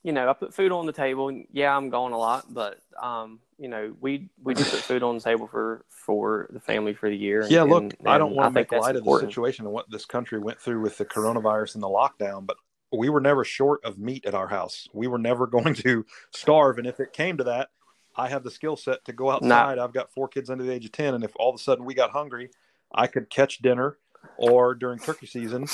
you 0.04 0.12
know 0.14 0.30
I 0.30 0.34
put 0.34 0.54
food 0.54 0.72
on 0.72 0.86
the 0.86 0.94
table. 0.94 1.30
And 1.30 1.46
yeah, 1.52 1.76
I'm 1.76 1.90
gone 1.90 2.12
a 2.14 2.18
lot, 2.18 2.54
but 2.54 2.80
um, 3.02 3.40
you 3.60 3.68
know, 3.68 3.94
we 4.02 4.30
we 4.44 4.54
do 4.54 4.64
put 4.64 4.80
food 4.80 5.04
on 5.04 5.16
the 5.16 5.22
table 5.22 5.48
for 5.48 5.86
for 5.90 6.48
the 6.52 6.60
family 6.60 6.94
for 6.94 7.10
the 7.10 7.18
year. 7.18 7.42
and- 7.42 7.52
Yeah, 7.52 7.64
look, 7.64 7.84
and- 7.84 7.96
I 8.08 8.18
don't 8.18 8.34
want 8.36 8.48
to 8.54 8.60
make 8.60 8.70
light 8.82 8.96
of 8.96 9.04
the 9.04 9.10
situation 9.28 9.66
and 9.66 9.74
what 9.74 9.90
this 9.92 10.06
country 10.06 10.40
went 10.40 10.60
through 10.60 10.82
with 10.82 10.98
the 10.98 11.06
coronavirus 11.06 11.76
and 11.76 11.84
the 11.84 11.88
lockdown, 11.88 12.46
but 12.46 12.58
we 12.92 13.08
were 13.10 13.22
never 13.22 13.44
short 13.46 13.84
of 13.86 13.98
meat 14.00 14.26
at 14.26 14.34
our 14.34 14.48
house. 14.48 14.88
We 14.94 15.08
were 15.08 15.18
never 15.20 15.48
going 15.58 15.74
to 15.76 16.06
starve. 16.32 16.78
And 16.78 16.88
if 16.88 17.00
it 17.00 17.14
came 17.14 17.38
to 17.38 17.44
that, 17.46 17.70
I 18.16 18.30
have 18.30 18.44
the 18.44 18.52
skill 18.52 18.76
set 18.76 19.06
to 19.06 19.14
go 19.14 19.32
outside. 19.32 19.80
I've 19.80 19.94
got 19.94 20.12
four 20.12 20.28
kids 20.28 20.50
under 20.50 20.64
the 20.64 20.72
age 20.72 20.86
of 20.86 20.92
10. 20.92 21.14
And 21.14 21.24
if 21.24 21.32
all 21.36 21.50
of 21.50 21.56
a 21.56 21.64
sudden 21.64 21.86
we 21.86 21.94
got 21.94 22.12
hungry, 22.12 22.50
I 22.94 23.08
could 23.08 23.30
catch 23.30 23.60
dinner 23.60 23.98
or 24.38 24.76
during 24.76 25.00
turkey 25.00 25.28
season, 25.28 25.68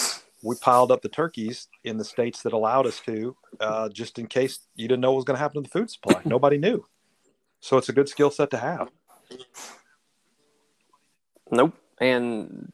we 0.44 0.56
piled 0.62 0.92
up 0.92 1.02
the 1.02 1.10
turkeys 1.10 1.68
in 1.84 1.98
the 1.98 2.06
states 2.06 2.44
that 2.44 2.54
allowed 2.54 2.86
us 2.86 3.00
to, 3.02 3.36
uh, 3.60 3.90
just 3.90 4.20
in 4.20 4.28
case 4.28 4.60
you 4.76 4.88
didn't 4.88 5.02
know 5.02 5.12
what 5.12 5.18
was 5.18 5.26
going 5.26 5.36
to 5.36 5.42
happen 5.42 5.64
to 5.64 5.68
the 5.68 5.80
food 5.80 5.90
supply. 5.90 6.22
Nobody 6.26 6.58
knew. 6.58 6.86
So 7.60 7.78
it's 7.78 7.90
a 7.90 7.94
good 7.94 8.08
skill 8.08 8.30
set 8.30 8.52
to 8.52 8.58
have. 8.58 8.90
Nope. 11.52 11.74
And 12.00 12.72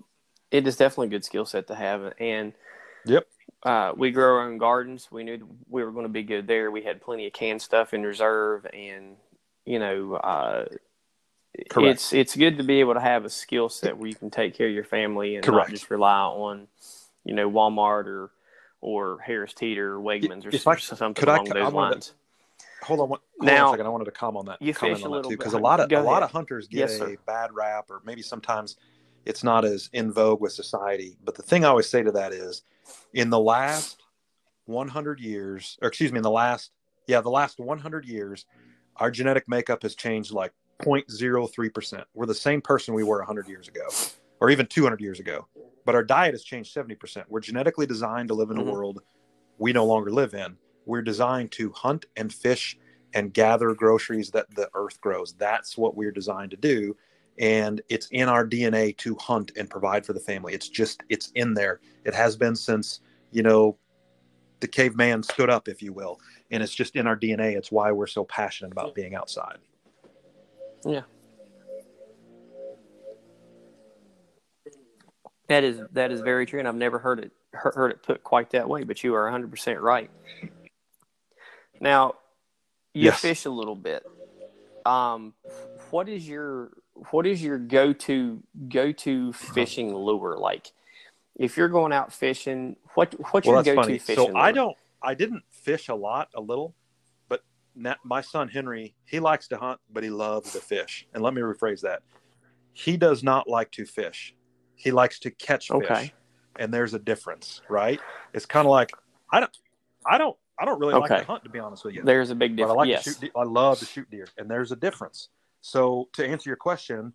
it 0.51 0.67
is 0.67 0.75
definitely 0.75 1.07
a 1.07 1.11
good 1.11 1.25
skill 1.25 1.45
set 1.45 1.67
to 1.67 1.75
have. 1.75 2.13
And 2.19 2.53
Yep. 3.05 3.27
uh, 3.63 3.93
we 3.95 4.11
grow 4.11 4.35
our 4.35 4.47
own 4.47 4.57
gardens. 4.57 5.09
We 5.11 5.23
knew 5.23 5.47
we 5.69 5.83
were 5.83 5.91
going 5.91 6.05
to 6.05 6.09
be 6.09 6.23
good 6.23 6.47
there. 6.47 6.71
We 6.71 6.83
had 6.83 7.01
plenty 7.01 7.27
of 7.27 7.33
canned 7.33 7.61
stuff 7.61 7.93
in 7.93 8.03
reserve, 8.03 8.65
and 8.73 9.15
you 9.65 9.79
know, 9.79 10.15
uh, 10.15 10.65
Correct. 11.69 11.89
it's 11.95 12.13
it's 12.13 12.35
good 12.35 12.57
to 12.57 12.63
be 12.63 12.79
able 12.79 12.93
to 12.95 12.99
have 12.99 13.25
a 13.25 13.29
skill 13.29 13.69
set 13.69 13.97
where 13.97 14.07
you 14.09 14.15
can 14.15 14.29
take 14.31 14.55
care 14.55 14.67
of 14.67 14.73
your 14.73 14.83
family 14.83 15.35
and 15.35 15.45
Correct. 15.45 15.69
not 15.69 15.73
just 15.73 15.89
rely 15.91 16.17
on, 16.19 16.67
you 17.23 17.33
know, 17.33 17.49
Walmart 17.49 18.05
or 18.07 18.31
or 18.81 19.19
Harris 19.19 19.53
Teeter 19.53 19.95
or 19.95 19.99
Wegmans 19.99 20.45
or, 20.45 20.49
If 20.49 20.67
I- 20.67 20.73
s- 20.73 20.83
something 20.85 21.13
could 21.13 21.29
I- 21.29 21.35
along 21.35 21.51
I 21.51 21.53
those 21.61 21.69
to- 21.71 21.75
lines. 21.77 22.13
hold 22.81 22.99
on 22.99 23.09
one, 23.09 23.19
hold 23.39 23.45
Now, 23.47 23.67
on 23.67 23.69
a 23.69 23.73
second. 23.73 23.85
I 23.85 23.89
wanted 23.89 24.05
to 24.05 24.11
comment 24.11 24.39
on 24.39 24.45
that. 24.47 24.61
you 24.61 24.73
comment 24.73 24.97
fish 24.97 25.05
a 25.05 25.09
little 25.09 25.29
because 25.31 25.53
a 25.53 25.57
lot 25.59 25.79
of 25.79 25.91
a 25.91 26.01
lot 26.01 26.23
of 26.23 26.31
hunters 26.31 26.67
get 26.67 26.79
Yes, 26.79 26.99
a 26.99 27.15
bad 27.25 27.53
rap, 27.53 27.85
or 27.89 28.01
maybe 28.03 28.21
sometimes 28.21 28.75
it's 29.25 29.41
not 29.43 29.63
as 29.63 29.89
in 29.93 30.11
vogue 30.11 30.41
with 30.41 30.51
society. 30.51 31.15
But 31.23 31.35
the 31.35 31.43
thing 31.43 31.63
I 31.63 31.69
always 31.69 31.89
say 31.89 32.03
to 32.03 32.11
that 32.11 32.33
is, 32.33 32.63
in 33.13 33.29
the 33.29 33.39
last 33.39 34.01
100 34.65 35.19
years, 35.21 35.77
or 35.81 35.87
excuse 35.87 36.11
me, 36.11 36.17
in 36.17 36.23
the 36.23 36.31
last 36.31 36.71
yeah, 37.07 37.21
the 37.21 37.29
last 37.29 37.59
100 37.59 38.05
years, 38.05 38.45
our 38.97 39.11
genetic 39.11 39.47
makeup 39.47 39.83
has 39.83 39.95
changed 39.95 40.31
like 40.31 40.51
0.03 40.81 41.73
percent. 41.73 42.03
We're 42.13 42.25
the 42.25 42.33
same 42.33 42.61
person 42.61 42.93
we 42.93 43.03
were 43.03 43.19
100 43.19 43.47
years 43.47 43.67
ago, 43.67 43.87
or 44.39 44.49
even 44.49 44.65
200 44.65 45.01
years 45.01 45.19
ago. 45.19 45.47
But 45.85 45.95
our 45.95 46.03
diet 46.03 46.33
has 46.33 46.43
changed 46.43 46.71
70 46.71 46.95
percent. 46.95 47.25
We're 47.29 47.41
genetically 47.41 47.85
designed 47.85 48.29
to 48.29 48.33
live 48.33 48.51
in 48.51 48.57
a 48.57 48.61
mm-hmm. 48.61 48.71
world 48.71 48.99
we 49.57 49.73
no 49.73 49.85
longer 49.85 50.11
live 50.11 50.33
in. 50.33 50.57
We're 50.85 51.01
designed 51.01 51.51
to 51.53 51.71
hunt 51.71 52.05
and 52.17 52.33
fish 52.33 52.77
and 53.13 53.33
gather 53.33 53.73
groceries 53.73 54.31
that 54.31 54.53
the 54.55 54.69
earth 54.73 54.99
grows. 55.01 55.33
That's 55.33 55.77
what 55.77 55.95
we're 55.95 56.11
designed 56.11 56.51
to 56.51 56.57
do. 56.57 56.95
And 57.39 57.81
it's 57.89 58.07
in 58.11 58.27
our 58.27 58.45
DNA 58.47 58.97
to 58.97 59.15
hunt 59.15 59.51
and 59.57 59.69
provide 59.69 60.05
for 60.05 60.13
the 60.13 60.19
family. 60.19 60.53
It's 60.53 60.69
just, 60.69 61.03
it's 61.09 61.31
in 61.35 61.53
there. 61.53 61.79
It 62.05 62.13
has 62.13 62.35
been 62.35 62.55
since, 62.55 62.99
you 63.31 63.43
know, 63.43 63.77
the 64.63 64.67
caveman 64.69 65.21
stood 65.21 65.49
up, 65.49 65.67
if 65.67 65.81
you 65.81 65.91
will. 65.91 66.21
And 66.49 66.63
it's 66.63 66.73
just 66.73 66.95
in 66.95 67.05
our 67.05 67.17
DNA. 67.17 67.57
It's 67.57 67.69
why 67.69 67.91
we're 67.91 68.07
so 68.07 68.23
passionate 68.23 68.71
about 68.71 68.95
being 68.95 69.13
outside. 69.13 69.57
Yeah. 70.85 71.01
That 75.49 75.65
is 75.65 75.81
that 75.91 76.11
is 76.11 76.21
very 76.21 76.45
true, 76.45 76.59
and 76.59 76.67
I've 76.67 76.75
never 76.75 76.97
heard 76.97 77.19
it 77.19 77.31
heard 77.51 77.91
it 77.91 78.01
put 78.01 78.23
quite 78.23 78.51
that 78.51 78.69
way. 78.69 78.83
But 78.83 79.03
you 79.03 79.13
are 79.13 79.23
100 79.23 79.51
percent 79.51 79.81
right. 79.81 80.09
Now, 81.81 82.15
you 82.93 83.03
yes. 83.03 83.19
fish 83.19 83.43
a 83.43 83.49
little 83.49 83.75
bit. 83.75 84.03
Um, 84.85 85.33
what 85.91 86.07
is 86.07 86.25
your 86.25 86.71
what 87.11 87.27
is 87.27 87.43
your 87.43 87.57
go 87.57 87.91
to 87.91 88.41
go 88.69 88.93
to 88.93 89.33
uh-huh. 89.35 89.53
fishing 89.53 89.93
lure 89.93 90.37
like? 90.37 90.71
If 91.35 91.57
you're 91.57 91.69
going 91.69 91.93
out 91.93 92.13
fishing, 92.13 92.75
what 92.93 93.13
what's 93.31 93.47
well, 93.47 93.55
your 93.55 93.63
that's 93.63 93.75
go 93.75 93.81
funny. 93.81 93.97
to 93.97 94.03
fishing? 94.03 94.31
So 94.31 94.37
I 94.37 94.51
don't. 94.51 94.77
I 95.01 95.13
didn't 95.13 95.43
fish 95.49 95.89
a 95.89 95.95
lot, 95.95 96.29
a 96.35 96.41
little, 96.41 96.75
but 97.27 97.41
my 98.03 98.21
son 98.21 98.47
Henry, 98.47 98.95
he 99.05 99.19
likes 99.19 99.47
to 99.49 99.57
hunt, 99.57 99.79
but 99.91 100.03
he 100.03 100.09
loves 100.09 100.53
to 100.53 100.59
fish. 100.59 101.07
And 101.13 101.21
let 101.23 101.33
me 101.33 101.41
rephrase 101.41 101.81
that: 101.81 102.03
he 102.73 102.97
does 102.97 103.23
not 103.23 103.47
like 103.47 103.71
to 103.71 103.85
fish. 103.85 104.35
He 104.75 104.91
likes 104.91 105.19
to 105.19 105.31
catch 105.31 105.67
fish. 105.67 105.75
Okay. 105.83 106.13
And 106.57 106.73
there's 106.73 106.93
a 106.93 106.99
difference, 106.99 107.61
right? 107.67 107.99
It's 108.33 108.45
kind 108.45 108.65
of 108.65 108.71
like 108.71 108.91
I 109.31 109.39
don't, 109.39 109.57
I 110.05 110.17
don't, 110.19 110.37
I 110.59 110.65
don't 110.65 110.79
really 110.79 110.93
like 110.93 111.09
to 111.09 111.23
hunt, 111.23 111.43
to 111.45 111.49
be 111.49 111.59
honest 111.59 111.83
with 111.83 111.95
you. 111.95 112.03
There's 112.03 112.29
a 112.29 112.35
big 112.35 112.55
but 112.55 112.69
I 112.69 112.73
like 112.73 112.89
yes. 112.89 113.03
to 113.05 113.09
shoot. 113.09 113.19
de- 113.33 113.39
I 113.39 113.43
love 113.43 113.79
to 113.79 113.85
shoot 113.85 114.09
deer, 114.11 114.27
and 114.37 114.49
there's 114.49 114.71
a 114.71 114.75
difference. 114.75 115.29
So 115.61 116.09
to 116.13 116.25
answer 116.25 116.49
your 116.49 116.57
question, 116.57 117.13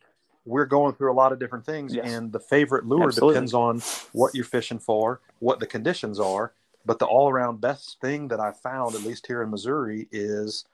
we're 0.49 0.67
going 0.67 0.95
through 0.95 1.13
a 1.13 1.15
lot 1.15 1.33
of 1.33 1.39
different 1.39 1.65
things, 1.67 1.95
Yes. 1.95 2.11
and 2.11 2.33
the 2.33 2.41
favorite 2.41 2.87
lure 2.87 3.09
Absolutely. 3.09 3.35
depends 3.35 3.55
on 3.55 3.81
what 4.13 4.35
you're 4.35 4.45
fishing 4.45 4.79
for, 4.79 5.21
what 5.41 5.61
the 5.61 5.67
conditions 5.67 6.19
are. 6.19 6.53
But 6.87 6.99
the 6.99 7.07
all-around 7.07 7.61
best 7.61 8.01
thing 8.01 8.29
that 8.29 8.41
I 8.41 8.53
found, 8.53 8.95
at 8.95 9.03
least 9.03 9.27
here 9.27 9.43
in 9.43 9.51
Missouri, 9.51 10.09
is 10.11 10.65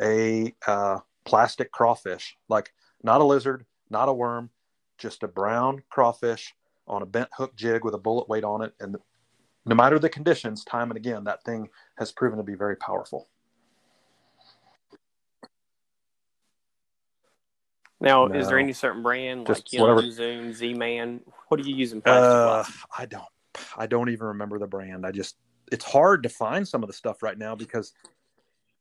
a 0.00 0.54
uh, 0.66 1.00
plastic 1.24 1.70
crawfish, 1.72 2.36
like 2.48 2.72
not 3.02 3.20
a 3.20 3.24
lizard, 3.24 3.66
not 3.90 4.08
a 4.08 4.12
worm, 4.12 4.50
just 4.96 5.22
a 5.22 5.28
brown 5.28 5.82
crawfish 5.90 6.54
on 6.86 7.02
a 7.02 7.06
bent 7.06 7.28
hook 7.36 7.54
jig 7.54 7.84
with 7.84 7.94
a 7.94 7.98
bullet 7.98 8.28
weight 8.28 8.44
on 8.44 8.62
it, 8.62 8.72
and 8.80 8.96
no 9.66 9.74
matter 9.74 9.98
the 9.98 10.08
conditions, 10.08 10.64
time 10.64 10.90
and 10.90 10.96
again, 10.96 11.24
that 11.24 11.44
thing 11.44 11.68
has 11.98 12.10
proven 12.10 12.38
to 12.38 12.42
be 12.42 12.54
very 12.54 12.76
powerful. 12.76 13.28
Now, 18.00 18.26
is 18.26 18.48
there 18.48 18.58
any 18.58 18.72
certain 18.72 19.02
brand 19.02 19.46
Just 19.46 19.72
like 19.72 19.82
whatever. 19.82 20.08
Zoom, 20.10 20.52
Z 20.52 20.74
Man? 20.74 21.20
What 21.48 21.60
are 21.60 21.64
you 21.64 21.74
using 21.74 22.02
Uh. 22.04 22.64
I 22.96 23.06
don't. 23.06 23.24
I 23.76 23.86
don't 23.86 24.08
even 24.10 24.28
remember 24.28 24.58
the 24.58 24.66
brand. 24.66 25.04
I 25.04 25.10
just. 25.10 25.36
It's 25.72 25.84
hard 25.84 26.22
to 26.22 26.28
find 26.28 26.66
some 26.66 26.82
of 26.82 26.86
the 26.86 26.92
stuff 26.92 27.22
right 27.22 27.36
now 27.36 27.54
because. 27.54 27.92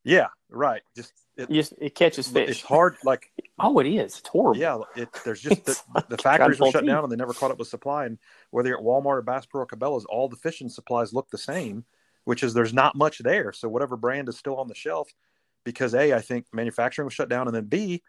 Yeah. 0.03 0.27
Right. 0.49 0.81
Just. 0.95 1.13
It, 1.35 1.51
Just 1.51 1.73
it 1.79 1.93
catches 1.93 2.27
fish. 2.27 2.49
It's 2.49 2.61
hard. 2.61 2.97
Like. 3.03 3.31
Oh, 3.59 3.79
it 3.79 3.87
is. 3.87 4.19
It's 4.19 4.27
horrible. 4.27 4.61
Yeah. 4.61 4.77
It, 4.95 5.09
there's 5.25 5.41
just 5.41 5.65
the, 5.65 5.71
It's 5.71 6.07
the 6.09 6.17
factories 6.19 6.59
were 6.59 6.69
shut 6.69 6.85
down 6.85 7.01
and 7.01 7.11
they 7.11 7.15
never 7.15 7.33
caught 7.33 7.49
up 7.49 7.57
with 7.57 7.67
supply. 7.67 8.05
And 8.05 8.19
whether 8.51 8.69
you're 8.69 8.77
at 8.77 8.83
Walmart 8.83 9.17
or 9.17 9.21
Bass 9.23 9.47
Pro 9.47 9.61
or 9.61 9.65
Cabela's, 9.65 10.05
all 10.05 10.29
the 10.29 10.35
fishing 10.35 10.69
supplies 10.69 11.11
look 11.11 11.27
the 11.31 11.39
same, 11.39 11.83
which 12.25 12.43
is 12.43 12.53
there's 12.53 12.71
not 12.71 12.95
much 12.95 13.17
there. 13.17 13.51
So 13.51 13.67
whatever 13.67 13.97
brand 13.97 14.29
is 14.29 14.37
still 14.37 14.57
on 14.57 14.67
the 14.67 14.75
shelf, 14.75 15.09
because 15.63 15.95
a 15.95 16.13
I 16.13 16.21
think 16.21 16.45
manufacturing 16.53 17.05
was 17.07 17.15
shut 17.15 17.29
down, 17.29 17.47
and 17.47 17.55
then 17.55 17.65
b 17.65 18.03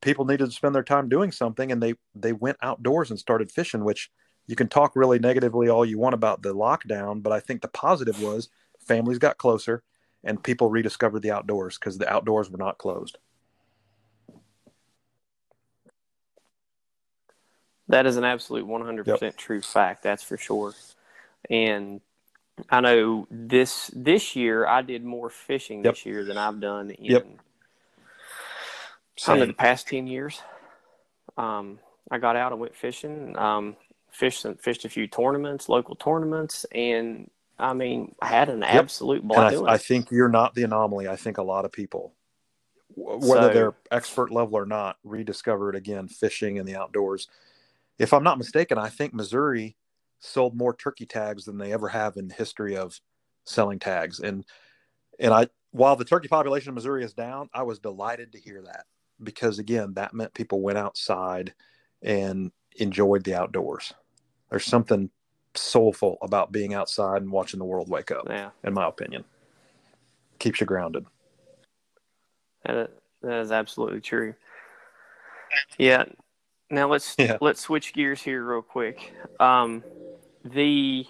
people 0.00 0.24
needed 0.24 0.46
to 0.46 0.52
spend 0.52 0.74
their 0.74 0.82
time 0.82 1.08
doing 1.08 1.32
something, 1.32 1.70
and 1.72 1.82
they 1.82 1.94
they 2.14 2.32
went 2.32 2.58
outdoors 2.62 3.10
and 3.10 3.18
started 3.18 3.50
fishing. 3.50 3.84
Which 3.84 4.10
you 4.46 4.56
can 4.56 4.68
talk 4.68 4.96
really 4.96 5.18
negatively 5.18 5.68
all 5.68 5.84
you 5.84 5.98
want 5.98 6.14
about 6.14 6.42
the 6.42 6.54
lockdown, 6.54 7.22
but 7.22 7.32
I 7.32 7.40
think 7.40 7.62
the 7.62 7.68
positive 7.68 8.20
was 8.22 8.48
families 8.80 9.18
got 9.18 9.38
closer 9.38 9.82
and 10.24 10.42
people 10.42 10.68
rediscovered 10.68 11.22
the 11.22 11.30
outdoors 11.30 11.78
because 11.78 11.98
the 11.98 12.12
outdoors 12.12 12.50
were 12.50 12.58
not 12.58 12.78
closed. 12.78 13.18
That 17.88 18.06
is 18.06 18.16
an 18.16 18.24
absolute 18.24 18.66
100% 18.66 19.36
true 19.36 19.60
fact. 19.60 20.02
That's 20.02 20.22
for 20.22 20.36
sure. 20.36 20.74
And 21.48 22.00
I 22.68 22.80
know 22.80 23.26
this 23.30 23.90
this 23.94 24.36
year 24.36 24.66
I 24.66 24.82
did 24.82 25.04
more 25.04 25.30
fishing 25.30 25.82
Yep. 25.82 25.94
this 25.94 26.06
year 26.06 26.24
than 26.24 26.36
I've 26.36 26.60
done 26.60 26.90
in 26.90 27.12
Yep. 27.12 27.26
Probably 29.24 29.46
the 29.46 29.52
past 29.52 29.88
10 29.88 30.06
years. 30.06 30.40
Um, 31.36 31.78
I 32.10 32.18
got 32.18 32.36
out 32.36 32.52
and 32.52 32.60
went 32.60 32.74
fishing, 32.74 33.36
um, 33.38 33.76
fished, 34.10 34.40
some- 34.40 34.56
fished 34.56 34.84
a 34.84 34.88
few 34.88 35.06
tournaments, 35.06 35.68
local 35.68 35.94
tournaments, 35.94 36.66
and 36.72 37.30
I 37.58 37.74
mean, 37.74 38.14
I 38.22 38.26
had 38.26 38.48
an 38.48 38.62
absolute 38.62 39.20
And 39.20 39.28
blast 39.28 39.56
I, 39.56 39.74
I 39.74 39.78
think 39.78 40.10
you're 40.10 40.30
not 40.30 40.54
the 40.54 40.62
anomaly. 40.62 41.08
I 41.08 41.16
think 41.16 41.36
a 41.38 41.42
lot 41.42 41.66
of 41.66 41.72
people, 41.72 42.14
whether 42.94 43.48
So- 43.48 43.52
they're 43.52 43.74
expert 43.90 44.30
level 44.32 44.56
or 44.56 44.66
not, 44.66 44.96
rediscovered 45.04 45.76
again 45.76 46.08
fishing 46.08 46.56
in 46.56 46.64
the 46.64 46.76
outdoors. 46.76 47.28
If 47.98 48.14
I'm 48.14 48.24
not 48.24 48.38
mistaken, 48.38 48.78
I 48.78 48.88
think 48.88 49.12
Missouri 49.12 49.76
sold 50.20 50.56
more 50.56 50.74
turkey 50.74 51.04
tags 51.06 51.44
than 51.44 51.58
they 51.58 51.72
ever 51.72 51.88
have 51.88 52.16
in 52.16 52.28
the 52.28 52.34
history 52.34 52.76
of 52.76 52.98
selling 53.44 53.78
tags. 53.78 54.20
And 54.20 54.44
and 55.18 55.34
I, 55.34 55.48
while 55.70 55.96
the 55.96 56.04
turkey 56.06 56.28
population 56.28 56.70
in 56.70 56.74
Missouri 56.74 57.04
is 57.04 57.12
down, 57.12 57.50
I 57.52 57.62
was 57.62 57.78
delighted 57.78 58.32
to 58.32 58.40
hear 58.40 58.62
that 58.62 58.86
because 59.22 59.58
again, 59.58 59.94
that 59.94 60.14
meant 60.14 60.34
people 60.34 60.60
went 60.60 60.78
outside 60.78 61.54
and 62.02 62.52
enjoyed 62.76 63.24
the 63.24 63.34
outdoors. 63.34 63.92
There's 64.50 64.64
something 64.64 65.10
soulful 65.54 66.18
about 66.22 66.52
being 66.52 66.74
outside 66.74 67.22
and 67.22 67.30
watching 67.30 67.58
the 67.58 67.64
world 67.64 67.88
wake 67.88 68.10
up 68.10 68.26
Yeah, 68.28 68.50
in 68.64 68.72
my 68.72 68.88
opinion. 68.88 69.24
Keeps 70.38 70.60
you 70.60 70.66
grounded. 70.66 71.04
that, 72.64 72.90
that 73.22 73.40
is 73.40 73.52
absolutely 73.52 74.00
true. 74.00 74.34
Yeah. 75.78 76.04
Now 76.70 76.88
let's 76.88 77.14
Yeah. 77.18 77.38
let's 77.40 77.60
switch 77.60 77.92
gears 77.92 78.22
here 78.22 78.44
real 78.44 78.62
quick. 78.62 79.12
Um, 79.38 79.84
the 80.44 81.06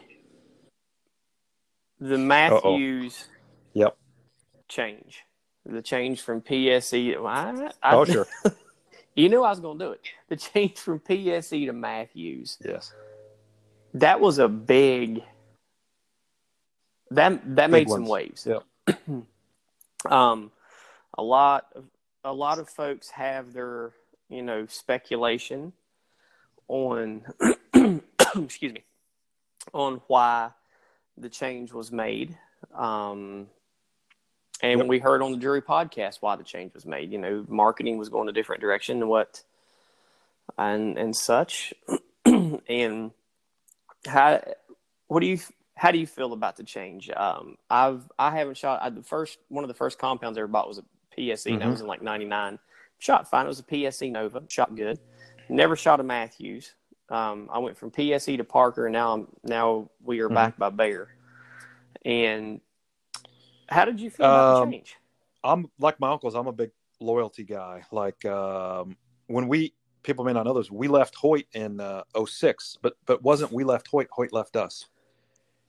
the 2.00 2.18
Mathews 2.18 3.28
Yep. 3.74 3.96
change, 4.68 5.24
the 5.70 5.82
change 5.82 6.20
from 6.22 6.40
PSE. 6.40 7.14
To, 7.14 7.26
I, 7.26 7.70
I, 7.82 7.94
Oh, 7.94 8.04
sure. 8.04 8.26
You 9.16 9.28
knew 9.28 9.42
I 9.42 9.50
was 9.50 9.60
going 9.60 9.78
to 9.78 9.84
do 9.84 9.92
it. 9.92 10.00
The 10.28 10.36
change 10.36 10.78
from 10.78 11.00
PSE 11.00 11.66
to 11.66 11.72
Mathews. 11.72 12.58
yes. 12.64 12.92
That 13.94 14.20
was 14.20 14.38
a 14.38 14.48
big. 14.48 15.22
That 17.10 17.56
that 17.56 17.70
Big 17.70 17.88
made 17.88 17.90
some 17.90 18.06
waves. 18.06 18.46
Yep. 18.46 18.98
um, 20.10 20.52
a 21.18 21.22
lot 21.22 21.66
of 21.74 21.84
a 22.22 22.32
lot 22.32 22.60
of 22.60 22.68
folks 22.68 23.10
have 23.10 23.52
their 23.52 23.90
you 24.28 24.42
know 24.42 24.66
speculation 24.66 25.72
on 26.68 27.22
excuse 28.36 28.72
me 28.72 28.84
on 29.74 30.00
why 30.06 30.50
the 31.16 31.28
change 31.28 31.72
was 31.72 31.90
made. 31.90 32.38
Um, 32.74 33.48
and 34.62 34.80
Yep. 34.80 34.88
we 34.88 34.98
heard 34.98 35.22
on 35.22 35.32
the 35.32 35.38
Drury 35.38 35.62
podcast 35.62 36.18
why 36.20 36.36
the 36.36 36.44
change 36.44 36.74
was 36.74 36.84
made. 36.86 37.10
You 37.12 37.18
know, 37.18 37.44
marketing 37.48 37.98
was 37.98 38.08
going 38.08 38.28
a 38.28 38.32
different 38.32 38.60
direction 38.60 38.98
than 39.00 39.08
what 39.08 39.42
and 40.58 40.98
and 40.98 41.14
such. 41.16 41.72
and 42.24 43.10
how 44.06 44.42
what 45.08 45.20
do 45.20 45.26
you 45.26 45.38
how 45.74 45.90
do 45.90 45.98
you 45.98 46.06
feel 46.06 46.32
about 46.32 46.56
the 46.56 46.64
change? 46.64 47.10
Um, 47.10 47.56
I've 47.70 48.02
I 48.18 48.30
haven't 48.36 48.56
shot. 48.56 48.80
I, 48.82 48.90
the 48.90 49.02
first 49.02 49.38
one 49.48 49.64
of 49.64 49.68
the 49.68 49.74
first 49.74 49.98
compounds 49.98 50.36
I 50.36 50.40
ever 50.42 50.48
bought 50.48 50.68
was 50.68 50.78
a 50.78 50.84
PSE. 51.16 51.52
and 51.52 51.60
That 51.62 51.68
Mhm. 51.68 51.70
was 51.72 51.80
in 51.80 51.86
like 51.86 52.02
'99. 52.02 52.58
Shot 52.98 53.30
fine. 53.30 53.46
It 53.46 53.48
was 53.48 53.60
a 53.60 53.64
PSE 53.64 54.10
Nova. 54.10 54.42
Shot 54.48 54.74
good. 54.74 54.98
Never 55.48 55.74
shot 55.74 56.00
a 56.00 56.02
Mathews. 56.02 56.74
Um, 57.08 57.48
I 57.52 57.58
went 57.58 57.76
from 57.76 57.90
PSE 57.90 58.36
to 58.36 58.44
Parker, 58.44 58.86
and 58.86 58.92
now 58.92 59.14
I'm 59.14 59.26
now 59.42 59.90
we 60.04 60.20
are 60.20 60.28
Mhm. 60.28 60.34
back 60.34 60.58
by 60.58 60.68
Bear. 60.70 61.08
And 62.04 62.60
how 63.70 63.84
did 63.84 64.00
you 64.00 64.10
feel 64.10 64.26
about 64.26 64.56
Um, 64.56 64.70
the 64.70 64.72
change? 64.72 64.96
I'm 65.44 65.70
like 65.78 65.98
my 66.00 66.10
uncles. 66.12 66.34
I'm 66.34 66.46
a 66.46 66.52
big 66.52 66.70
loyalty 67.00 67.44
guy. 67.44 67.82
Like 67.92 68.24
um, 68.26 68.96
when 69.26 69.48
we 69.48 69.74
people 70.02 70.24
may 70.24 70.32
not 70.32 70.44
know 70.44 70.54
this, 70.54 70.70
we 70.70 70.88
left 70.88 71.14
Hoyt 71.14 71.46
in 71.52 71.80
uh, 71.80 72.02
06, 72.26 72.78
but 72.82 72.94
but 73.06 73.22
wasn't 73.22 73.52
we 73.52 73.64
left 73.64 73.88
Hoyt? 73.88 74.08
Hoyt 74.10 74.32
left 74.32 74.56
us. 74.56 74.86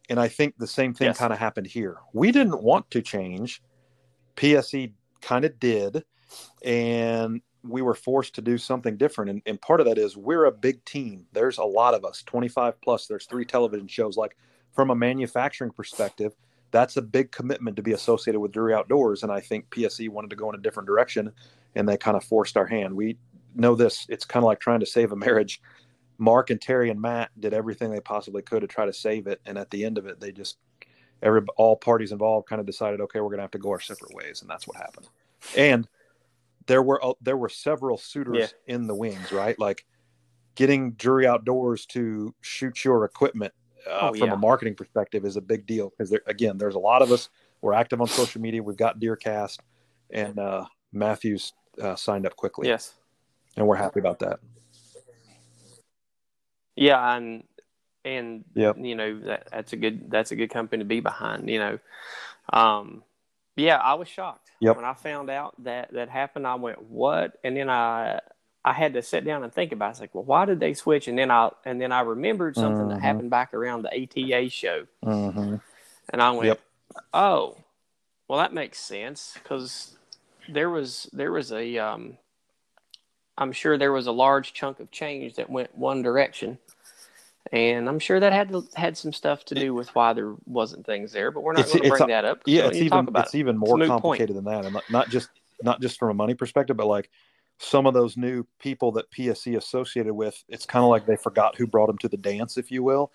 And 0.10 0.20
I 0.20 0.28
think 0.28 0.58
the 0.58 0.68
same 0.68 0.94
thing 0.94 1.08
Yes. 1.08 1.18
kind 1.18 1.32
of 1.32 1.40
happened 1.40 1.68
here. 1.68 1.98
We 2.14 2.32
didn't 2.32 2.62
want 2.62 2.90
to 2.92 3.02
change. 3.02 3.62
PSE 4.36 4.92
kind 5.22 5.46
of 5.46 5.60
did, 5.60 6.04
and 6.64 7.42
we 7.64 7.82
were 7.82 7.94
forced 7.94 8.36
to 8.36 8.42
do 8.42 8.58
something 8.58 8.98
different. 8.98 9.30
And, 9.32 9.42
and 9.46 9.62
part 9.62 9.80
of 9.80 9.86
that 9.86 9.98
is 9.98 10.18
we're 10.18 10.46
a 10.46 10.52
big 10.52 10.84
team. 10.86 11.28
There's 11.32 11.60
a 11.60 11.64
lot 11.64 11.94
of 11.94 12.04
us, 12.04 12.24
25 12.24 12.82
plus. 12.82 13.08
There's 13.08 13.26
three 13.26 13.46
television 13.46 13.88
shows. 13.88 14.18
Like 14.18 14.36
from 14.74 14.90
a 14.90 14.96
manufacturing 14.96 15.72
perspective, 15.72 16.34
that's 16.72 16.98
a 16.98 17.02
big 17.02 17.32
commitment 17.32 17.76
to 17.76 17.84
be 17.84 17.92
associated 17.94 18.40
with 18.40 18.52
Drury 18.52 18.74
Outdoors. 18.74 19.24
And 19.24 19.32
I 19.32 19.40
think 19.40 19.70
PSE 19.70 20.10
wanted 20.10 20.30
to 20.30 20.36
go 20.36 20.50
in 20.50 20.56
a 20.56 20.62
different 20.62 20.88
direction, 20.88 21.32
and 21.76 21.88
they 21.88 21.98
kind 21.98 22.18
of 22.18 22.24
forced 22.24 22.58
our 22.58 22.66
hand. 22.66 22.96
We 22.96 23.18
know 23.56 23.76
this. 23.76 24.06
It's 24.10 24.26
kind 24.26 24.44
of 24.44 24.48
like 24.48 24.60
trying 24.60 24.80
to 24.80 24.86
save 24.86 25.12
a 25.12 25.16
marriage. 25.16 25.62
Mark 26.18 26.50
and 26.50 26.62
Terry 26.62 26.90
and 26.90 27.02
Matt 27.02 27.32
did 27.40 27.54
everything 27.54 27.92
they 27.92 28.00
possibly 28.00 28.42
could 28.42 28.62
to 28.62 28.68
try 28.68 28.86
to 28.86 28.94
save 28.94 29.28
it, 29.28 29.42
and 29.46 29.58
at 29.58 29.70
the 29.72 29.84
end 29.84 29.98
of 29.98 30.06
it, 30.06 30.20
they 30.20 30.32
just 30.32 30.58
every 31.24 31.42
all 31.58 31.76
parties 31.76 32.12
involved 32.12 32.48
kind 32.48 32.60
of 32.60 32.66
decided, 32.66 33.02
okay, 33.02 33.20
we're 33.20 33.28
going 33.28 33.38
to 33.38 33.44
have 33.44 33.52
to 33.52 33.60
go 33.60 33.70
our 33.70 33.80
separate 33.80 34.14
ways, 34.14 34.42
and 34.42 34.50
that's 34.50 34.68
what 34.68 34.78
happened. 34.78 35.08
And 35.58 35.88
there 36.68 36.84
were 36.84 37.04
uh, 37.04 37.14
there 37.22 37.38
were 37.38 37.50
several 37.50 37.98
suitors 37.98 38.38
Yeah. 38.68 38.76
in 38.76 38.88
the 38.88 38.96
wings, 38.96 39.32
right? 39.32 39.58
Like 39.60 39.86
getting 40.56 40.92
Drury 40.94 41.26
Outdoors 41.28 41.86
to 41.88 42.34
shoot 42.42 42.84
your 42.86 43.04
equipment 43.06 43.54
uh, 43.90 44.10
Oh, 44.10 44.14
from 44.14 44.30
yeah. 44.30 44.34
a 44.34 44.38
marketing 44.38 44.76
perspective 44.76 45.26
is 45.26 45.38
a 45.38 45.42
big 45.42 45.66
deal 45.66 45.90
because 45.90 46.10
there 46.10 46.22
again, 46.28 46.58
there's 46.58 46.76
a 46.76 46.80
lot 46.80 47.02
of 47.02 47.12
us. 47.12 47.30
We're 47.62 47.74
active 47.74 48.02
on 48.02 48.08
social 48.08 48.42
media. 48.42 48.64
We've 48.64 48.76
got 48.78 49.00
Deercast, 49.00 49.60
and 50.12 50.40
uh, 50.40 50.66
Mathews 50.92 51.54
uh, 51.82 51.96
signed 51.96 52.26
up 52.26 52.36
quickly, 52.36 52.68
Yes. 52.68 52.94
and 53.56 53.68
we're 53.68 53.76
happy 53.76 54.00
about 54.00 54.20
that. 54.20 54.40
Yeah, 56.76 57.16
and 57.16 57.44
and 58.04 58.44
Yep. 58.56 58.78
you 58.80 58.96
know 58.96 59.20
that 59.22 59.48
that's 59.52 59.74
a 59.74 59.78
good 59.78 60.10
that's 60.10 60.32
a 60.32 60.36
good 60.36 60.50
company 60.50 60.82
to 60.82 60.88
be 60.88 61.00
behind. 61.00 61.50
You 61.50 61.60
know, 61.60 61.80
um, 62.54 63.04
yeah, 63.56 63.78
I 63.78 63.94
was 63.96 64.08
shocked 64.08 64.52
Yep. 64.62 64.78
when 64.78 64.86
I 64.86 64.94
found 64.94 65.30
out 65.30 65.54
that 65.64 65.94
that 65.94 66.10
happened. 66.10 66.48
I 66.48 66.56
went, 66.56 66.82
"What?" 66.82 67.38
And 67.44 67.56
then 67.58 67.70
I 67.70 68.20
I 68.64 68.74
had 68.74 68.94
to 68.94 69.02
sit 69.02 69.26
down 69.26 69.44
and 69.44 69.52
think 69.52 69.72
about. 69.72 69.88
it. 69.88 69.92
It's 69.92 70.00
like, 70.02 70.14
well, 70.16 70.24
why 70.24 70.46
did 70.46 70.60
they 70.60 70.74
switch? 70.74 71.08
And 71.08 71.18
then 71.18 71.32
I 71.32 71.50
and 71.66 71.82
then 71.82 71.92
I 71.92 72.02
remembered 72.02 72.56
something 72.56 72.90
that 72.90 73.00
Mhm. 73.00 73.02
happened 73.02 73.30
back 73.32 73.54
around 73.54 73.82
the 73.84 73.90
ATA 74.04 74.50
show, 74.50 74.86
Mm-hmm. 75.04 75.56
and 76.10 76.22
I 76.22 76.32
went, 76.32 76.46
Yep. 76.48 76.60
"Oh, 77.14 77.58
well, 78.28 78.40
that 78.40 78.54
makes 78.54 78.80
sense 78.80 79.34
because 79.42 79.98
there 80.48 80.70
was 80.70 81.10
there 81.12 81.32
was 81.32 81.52
a 81.52 81.78
um, 81.80 82.18
I'm 83.38 83.52
sure 83.52 83.78
there 83.78 83.92
was 83.92 84.08
a 84.08 84.12
large 84.12 84.54
chunk 84.54 84.80
of 84.80 84.92
change 84.92 85.36
that 85.36 85.50
went 85.50 85.76
one 85.76 86.02
direction." 86.04 86.60
And 87.52 87.90
I'm 87.90 87.98
sure 87.98 88.20
that 88.20 88.32
had 88.32 88.50
to, 88.50 88.66
had 88.76 88.96
some 88.96 89.12
stuff 89.12 89.44
to 89.46 89.56
do 89.56 89.74
with 89.74 89.94
why 89.96 90.14
there 90.14 90.36
wasn't 90.46 90.86
things 90.86 91.12
there, 91.12 91.32
but 91.32 91.42
we're 91.42 91.54
not 91.54 91.66
going 91.66 91.82
to 91.82 91.90
bring 91.90 92.04
a- 92.04 92.08
that 92.08 92.24
up. 92.24 92.44
Yeah, 92.46 92.68
it's 92.68 92.78
even 92.78 93.10
it's 93.16 93.34
it. 93.34 93.40
even 93.40 93.58
more 93.58 93.78
point. 93.78 93.88
complicated 93.90 94.36
than 94.36 94.46
that, 94.46 94.64
and 94.66 94.74
not, 94.74 94.84
not 94.92 95.10
just 95.10 95.30
not 95.64 95.82
just 95.82 95.98
from 95.98 96.12
a 96.12 96.14
money 96.14 96.36
perspective, 96.36 96.78
but 96.78 96.86
like 96.86 97.10
some 97.64 97.86
of 97.86 97.94
those 97.94 98.18
new 98.18 98.44
people 98.60 98.92
that 98.94 99.12
PSE 99.12 99.56
associated 99.56 100.14
with. 100.14 100.44
It's 100.50 100.66
kind 100.66 100.84
of 100.84 100.90
like 100.90 101.06
they 101.06 101.16
forgot 101.16 101.56
who 101.56 101.68
brought 101.68 101.88
them 101.88 101.98
to 102.00 102.10
the 102.10 102.18
dance, 102.18 102.58
if 102.58 102.72
you 102.72 102.82
will, 102.84 103.12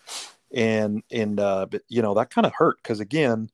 and 0.54 1.02
and 1.10 1.40
uh, 1.40 1.66
but 1.66 1.82
you 1.88 2.00
know 2.00 2.14
that 2.14 2.30
kind 2.30 2.46
of 2.46 2.52
hurt 2.54 2.76
because 2.82 3.00
again, 3.00 3.50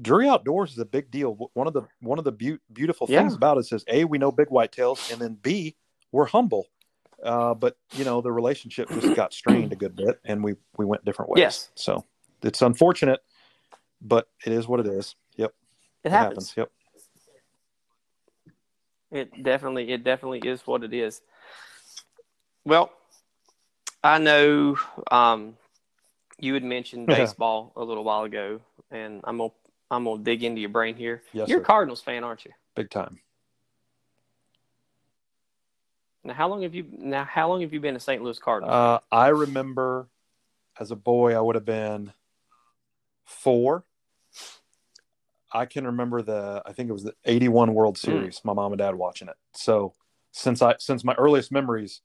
Drury 0.00 0.28
Outdoors 0.28 0.72
is 0.72 0.78
a 0.78 0.84
big 0.86 1.10
deal. 1.10 1.50
One 1.52 1.66
of 1.66 1.74
the 1.74 1.82
one 2.00 2.18
of 2.18 2.24
the 2.24 2.32
beau- 2.32 2.58
beautiful 2.72 3.06
Yeah. 3.10 3.20
things 3.20 3.34
about 3.34 3.58
it 3.58 3.70
is 3.70 3.84
a 3.88 4.04
we 4.04 4.16
know 4.18 4.32
big 4.32 4.48
whitetails, 4.48 5.12
and 5.12 5.20
then 5.20 5.34
b 5.42 5.76
we're 6.10 6.26
humble. 6.26 6.66
Uh, 7.22 7.52
but 7.52 7.76
you 7.92 8.04
know 8.04 8.20
the 8.20 8.32
relationship 8.32 8.88
just 8.90 9.14
got 9.14 9.32
strained 9.34 9.72
a 9.72 9.76
good 9.76 9.94
bit, 9.94 10.20
and 10.24 10.42
we 10.42 10.54
we 10.78 10.84
went 10.86 11.04
different 11.04 11.30
ways. 11.30 11.40
Yes. 11.40 11.70
So 11.74 12.04
it's 12.42 12.62
unfortunate, 12.62 13.20
but 14.00 14.28
it 14.46 14.52
is 14.52 14.66
what 14.68 14.80
it 14.80 14.86
is. 14.86 15.16
Yep, 15.36 15.52
It 16.04 16.12
happens. 16.12 16.54
Yep. 16.56 16.70
It 19.10 19.42
definitely, 19.42 19.90
it 19.90 20.04
definitely 20.04 20.40
is 20.40 20.66
what 20.66 20.84
it 20.84 20.92
is. 20.92 21.22
Well, 22.64 22.92
I 24.04 24.18
know 24.18 24.76
um, 25.10 25.56
you 26.38 26.54
had 26.54 26.62
mentioned 26.64 27.06
baseball 27.08 27.72
a 27.76 27.82
little 27.82 28.04
while 28.04 28.24
ago, 28.24 28.60
and 28.90 29.20
I'm 29.24 29.38
gonna 29.38 29.50
I'm 29.90 30.04
gonna 30.04 30.22
dig 30.22 30.44
into 30.44 30.60
your 30.60 30.70
brain 30.70 30.94
here. 30.94 31.22
Yes, 31.32 31.48
You're 31.48 31.58
sir. 31.58 31.62
a 31.62 31.66
Cardinals 31.66 32.02
fan, 32.02 32.24
aren't 32.24 32.44
you? 32.44 32.52
Big 32.74 32.90
time. 32.90 33.20
Now, 36.24 36.34
how 36.34 36.48
long 36.48 36.62
have 36.62 36.74
you 36.74 36.84
now? 36.90 37.24
How 37.24 37.48
long 37.48 37.62
have 37.62 37.72
you 37.72 37.80
been 37.80 37.96
a 37.96 38.00
St. 38.00 38.22
Louis 38.22 38.38
Cardinal? 38.38 38.74
Uh, 38.74 38.98
I 39.10 39.28
remember 39.28 40.08
as 40.78 40.90
a 40.90 40.96
boy, 40.96 41.34
I 41.34 41.40
would 41.40 41.54
have 41.54 41.64
been 41.64 42.12
four. 43.24 43.84
I 45.52 45.66
can 45.66 45.86
remember 45.86 46.22
the, 46.22 46.62
I 46.66 46.72
think 46.72 46.90
it 46.90 46.92
was 46.92 47.04
the 47.04 47.14
81 47.24 47.74
World 47.74 47.96
Hmm. 47.96 48.06
Series, 48.06 48.40
my 48.44 48.52
mom 48.52 48.72
and 48.72 48.78
dad 48.78 48.94
watching 48.94 49.28
it. 49.28 49.36
So 49.52 49.94
since 50.32 50.62
I, 50.62 50.74
since 50.78 51.04
my 51.04 51.14
earliest 51.14 51.50
memories 51.50 52.02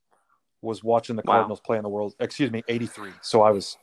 was 0.62 0.84
watching 0.84 1.16
the 1.16 1.24
Wow. 1.26 1.34
Cardinals 1.34 1.60
play 1.60 1.78
in 1.78 1.84
the 1.84 1.90
world, 1.90 2.16
excuse 2.20 2.52
me, 2.52 2.64
83. 2.68 3.12
So 3.22 3.42
I 3.42 3.52
was, 3.52 3.78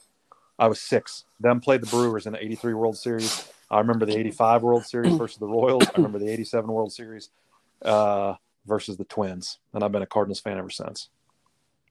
I 0.59 0.67
was 0.67 0.81
six. 0.81 1.25
Them 1.39 1.61
played 1.61 1.83
the 1.83 1.87
Brewers 1.87 2.27
in 2.27 2.33
the 2.33 2.43
83 2.43 2.75
World 2.75 2.97
Series. 2.97 3.53
I 3.71 3.79
remember 3.79 4.07
the 4.07 4.19
85 4.19 4.63
World 4.63 4.87
Series 4.87 5.17
versus 5.17 5.39
the 5.39 5.47
Royals. 5.47 5.83
I 5.95 5.99
remember 5.99 6.19
the 6.19 6.29
87 6.29 6.71
World 6.71 6.93
Series 6.93 7.31
uh, 7.85 8.35
versus 8.67 8.97
the 8.97 9.05
Twins. 9.05 9.59
And 9.75 9.85
I've 9.85 9.93
been 9.93 10.03
a 10.03 10.07
Cardinals 10.07 10.41
fan 10.41 10.59
ever 10.59 10.71
since. 10.71 11.09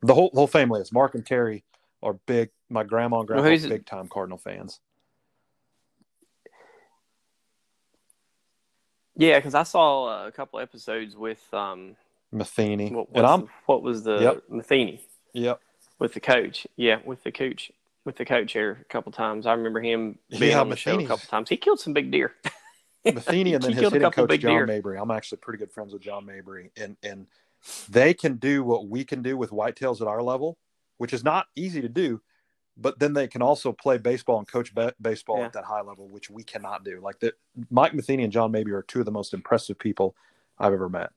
The 0.02 0.14
whole, 0.14 0.32
whole 0.34 0.48
family 0.48 0.82
is. 0.82 0.92
Mark 0.92 1.16
and 1.16 1.26
Terry 1.26 1.64
are 2.02 2.14
big. 2.14 2.50
My 2.70 2.84
grandma 2.84 3.20
and 3.20 3.28
grandpa 3.28 3.50
Well, 3.50 3.70
big 3.70 3.86
time 3.86 4.08
Cardinal 4.08 4.38
fans. 4.38 4.80
Yeah, 9.20 9.38
because 9.38 9.54
I 9.56 9.64
saw 9.64 10.06
uh, 10.24 10.28
a 10.28 10.32
couple 10.32 10.60
episodes 10.60 11.16
with 11.16 11.42
um, 11.54 11.96
Matheny. 12.32 12.90
what, 12.90 13.08
and 13.14 13.26
I'm, 13.26 13.42
the- 13.42 13.48
what 13.68 13.84
was 13.84 14.04
the 14.04 14.20
Yep. 14.20 14.44
Matheny 14.50 15.02
yep. 15.34 15.62
with 16.00 16.14
the 16.14 16.20
coach? 16.20 16.66
Yeah, 16.76 17.00
with 17.06 17.24
the 17.24 17.32
coach. 17.32 17.72
With 18.06 18.16
the 18.16 18.26
coach 18.26 18.54
here 18.54 18.80
a 18.82 18.86
couple 18.86 19.12
times, 19.12 19.46
I 19.46 19.54
remember 19.54 19.82
him 19.82 20.18
being 20.32 20.52
Yeah, 20.52 20.62
on 20.62 20.70
the 20.70 20.76
show 20.78 20.98
a 20.98 21.06
couple 21.06 21.28
times. 21.28 21.50
He 21.50 21.58
killed 21.58 21.80
some 21.80 21.94
big 21.94 22.10
deer. 22.10 22.34
Matheny 23.06 23.54
and 23.54 23.62
then 23.64 23.72
He 23.74 23.80
his 23.82 23.92
hitting 23.92 24.10
coach 24.10 24.40
John 24.40 24.52
deer. 24.52 24.66
Mabry. 24.66 24.98
I'm 24.98 25.12
actually 25.12 25.38
pretty 25.40 25.60
good 25.60 25.72
friends 25.72 25.94
with 25.94 26.02
John 26.02 26.26
Mabry, 26.26 26.72
and 26.78 26.96
and 27.04 27.28
they 27.90 28.14
can 28.14 28.38
do 28.38 28.64
what 28.64 28.88
we 28.88 29.04
can 29.04 29.22
do 29.22 29.38
with 29.38 29.52
whitetails 29.52 30.02
at 30.02 30.08
our 30.08 30.24
level, 30.24 30.58
which 30.98 31.14
is 31.14 31.24
not 31.24 31.48
easy 31.56 31.82
to 31.82 31.90
do. 31.90 32.22
But 32.82 33.00
then 33.00 33.14
they 33.14 33.28
can 33.28 33.42
also 33.42 33.74
play 33.74 33.98
baseball 33.98 34.40
and 34.40 34.48
coach 34.48 34.74
ba- 34.74 34.94
baseball 35.02 35.40
Yeah. 35.40 35.46
at 35.46 35.54
that 35.54 35.66
high 35.66 35.82
level, 35.82 36.08
which 36.08 36.30
we 36.30 36.44
cannot 36.44 36.84
do. 36.84 37.02
Like 37.02 37.20
that, 37.20 37.34
Mike 37.70 37.94
Matheny 37.94 38.24
and 38.24 38.32
John 38.32 38.52
Mabry 38.52 38.74
are 38.74 38.82
two 38.84 39.00
of 39.00 39.06
the 39.06 39.12
most 39.12 39.34
impressive 39.34 39.78
people 39.78 40.16
I've 40.58 40.74
ever 40.74 40.90
met. 40.90 41.12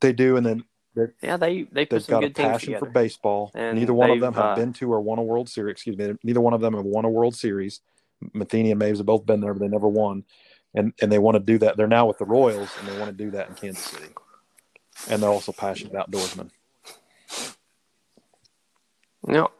They 0.00 0.12
do, 0.12 0.36
and 0.36 0.44
then 0.44 0.64
Yeah, 1.22 1.36
they 1.36 1.62
they 1.62 1.86
put 1.86 1.90
they've 1.90 2.06
got 2.06 2.24
a 2.24 2.30
passion 2.30 2.78
for 2.78 2.86
baseball. 2.86 3.50
And 3.54 3.78
neither 3.78 3.94
one 3.94 4.10
of 4.10 4.20
them 4.20 4.34
have 4.34 4.44
uh, 4.44 4.54
been 4.54 4.72
to 4.74 4.92
or 4.92 5.00
won 5.00 5.18
a 5.18 5.22
World 5.22 5.48
Series. 5.48 5.72
Excuse 5.72 5.96
me. 5.96 6.14
Neither 6.22 6.40
one 6.40 6.52
of 6.52 6.60
them 6.60 6.74
have 6.74 6.84
won 6.84 7.04
a 7.04 7.10
World 7.10 7.34
Series. 7.34 7.80
Matheny 8.32 8.70
and 8.70 8.80
Maves 8.80 8.98
have 8.98 9.06
both 9.06 9.26
been 9.26 9.40
there, 9.40 9.52
but 9.54 9.60
they 9.60 9.68
never 9.68 9.88
won. 9.88 10.24
And 10.74 10.92
and 11.00 11.10
they 11.10 11.18
want 11.18 11.36
to 11.36 11.40
do 11.40 11.58
that. 11.58 11.76
They're 11.76 11.86
now 11.86 12.06
with 12.06 12.18
the 12.18 12.24
Royals, 12.24 12.70
and 12.78 12.88
they 12.88 12.98
want 12.98 13.16
to 13.16 13.24
do 13.24 13.30
that 13.32 13.48
in 13.48 13.54
Kansas 13.54 13.84
City. 13.84 14.12
And 15.08 15.22
they're 15.22 15.30
also 15.30 15.52
passionate 15.52 15.92
outdoorsmen. 15.94 16.50
No. 19.26 19.50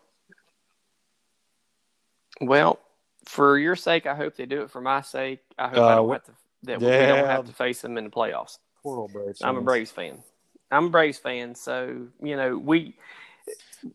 Well, 2.41 2.79
for 3.27 3.59
your 3.59 3.77
sake, 3.77 4.07
I 4.07 4.15
hope 4.15 4.37
they 4.37 4.47
do 4.47 4.63
it. 4.63 4.71
For 4.71 4.81
my 4.81 5.01
sake, 5.01 5.41
I 5.59 5.69
hope 5.69 5.79
I 5.79 5.93
Uh, 5.93 5.97
don't 5.97 6.13
have 6.13 6.25
to 6.25 6.33
that 6.65 6.81
we 6.81 6.87
don't 6.87 7.27
have 7.27 7.47
to 7.47 7.53
face 7.53 7.83
them 7.83 7.99
in 7.99 8.05
the 8.05 8.11
playoffs. 8.11 8.59
Poor 8.83 9.09
Braves. 9.09 9.41
I'm 9.43 9.57
a. 9.57 9.63
Braves 9.63 9.91
fan. 9.91 10.23
I'm 10.71 10.87
a 10.87 10.91
Braves 10.91 11.19
fan, 11.19 11.55
so 11.55 12.09
you 12.23 12.37
know 12.37 12.57
we 12.57 12.97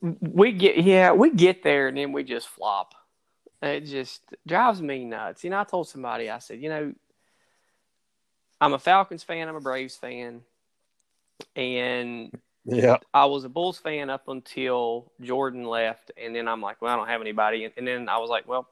we 0.02 0.52
get 0.52 0.78
yeah 0.78 1.12
we 1.12 1.32
get 1.32 1.64
there 1.64 1.88
and 1.88 1.98
then 1.98 2.12
we 2.12 2.24
just 2.24 2.48
flop. 2.48 2.94
It 3.62 3.82
just 3.82 4.22
drives 4.48 4.82
me 4.82 5.04
nuts. 5.04 5.44
You 5.44 5.50
know, 5.50 5.60
I 5.60 5.66
told 5.66 5.90
somebody 5.90 6.30
I 6.30 6.40
said, 6.40 6.62
you 6.62 6.70
know, 6.70 6.94
I'm 8.62 8.74
a 8.74 8.80
Falcons 8.80 9.24
fan. 9.24 9.50
I'm 9.50 9.56
a 9.56 9.62
Braves 9.62 9.98
fan, 9.98 10.42
and 11.56 12.32
Yeah. 12.66 12.98
I 13.14 13.26
was 13.26 13.44
a 13.46 13.50
Bulls 13.50 13.78
fan 13.80 14.10
up 14.10 14.28
until 14.28 15.12
Jordan 15.22 15.64
left, 15.64 16.12
and 16.22 16.36
then 16.36 16.48
I'm 16.48 16.62
like, 16.62 16.82
well, 16.82 16.94
I 16.94 16.96
don't 16.98 17.08
have 17.08 17.22
anybody, 17.22 17.70
and 17.76 17.88
then 17.88 18.10
I 18.10 18.18
was 18.20 18.30
like, 18.30 18.48
well, 18.48 18.68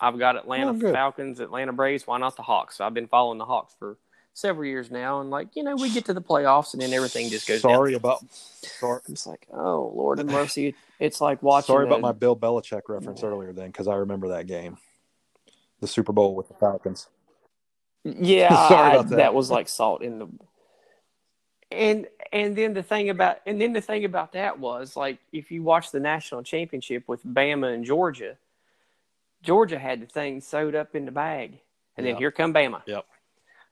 I've 0.00 0.18
got 0.18 0.36
Atlanta 0.36 0.72
Oh. 0.88 0.92
Falcons, 0.92 1.40
Atlanta 1.40 1.72
Braves. 1.72 2.06
Why 2.06 2.18
not 2.18 2.36
the 2.36 2.42
Hawks? 2.42 2.76
So 2.76 2.84
I've 2.86 2.94
been 2.94 3.08
following 3.08 3.38
the 3.38 3.44
Hawks 3.44 3.74
for 3.78 3.96
several 4.34 4.66
years 4.66 4.90
now, 4.90 5.20
and 5.20 5.30
like 5.30 5.48
you 5.56 5.62
know, 5.62 5.74
we 5.76 5.90
get 5.90 6.04
to 6.06 6.14
the 6.14 6.20
playoffs, 6.22 6.72
and 6.74 6.82
then 6.82 6.92
everything 6.92 7.28
just 7.30 7.48
goes. 7.48 7.60
Sorry 7.62 7.92
down. 7.92 7.96
about 8.00 8.20
sorry, 8.30 9.00
It's 9.08 9.26
like, 9.26 9.46
oh 9.52 9.92
Lord 9.94 10.18
and 10.20 10.30
mercy! 10.30 10.74
It's 10.98 11.20
like 11.20 11.42
watching. 11.42 11.66
sorry 11.66 11.86
about 11.86 11.98
a- 11.98 12.02
my 12.02 12.12
Bill 12.12 12.34
Belichick 12.36 12.82
reference 12.88 13.22
earlier 13.22 13.52
then, 13.52 13.66
because 13.66 13.86
I 13.88 13.96
remember 13.96 14.28
that 14.28 14.46
game. 14.46 14.78
The 15.80 15.86
Super 15.86 16.12
Bowl 16.12 16.34
with 16.34 16.48
the 16.48 16.54
Falcons. 16.54 17.08
Yeah, 18.04 18.48
Sorry 18.68 18.92
I- 18.92 18.94
about 19.00 19.08
that. 19.16 19.34
was 19.34 19.50
like 19.50 19.68
salt 19.68 20.02
in 20.02 20.18
the. 20.18 20.26
And 21.70 22.06
and 22.32 22.56
then 22.56 22.74
the 22.74 22.82
thing 22.82 23.10
about 23.10 23.38
and 23.46 23.60
then 23.60 23.72
the 23.72 23.80
thing 23.80 24.04
about 24.04 24.32
that 24.32 24.58
was 24.58 24.96
like 24.96 25.18
if 25.32 25.50
you 25.50 25.62
watch 25.62 25.90
the 25.90 25.98
national 26.00 26.42
championship 26.42 27.04
with 27.08 27.24
Bama 27.26 27.74
and 27.74 27.84
Georgia, 27.84 28.36
Georgia 29.42 29.78
had 29.78 30.00
the 30.00 30.06
thing 30.06 30.40
sewed 30.40 30.74
up 30.76 30.94
in 30.94 31.04
the 31.04 31.10
bag, 31.10 31.58
and 31.96 32.06
then 32.06 32.16
here 32.16 32.30
come 32.30 32.54
Bama. 32.54 32.82
Yep. 32.86 33.04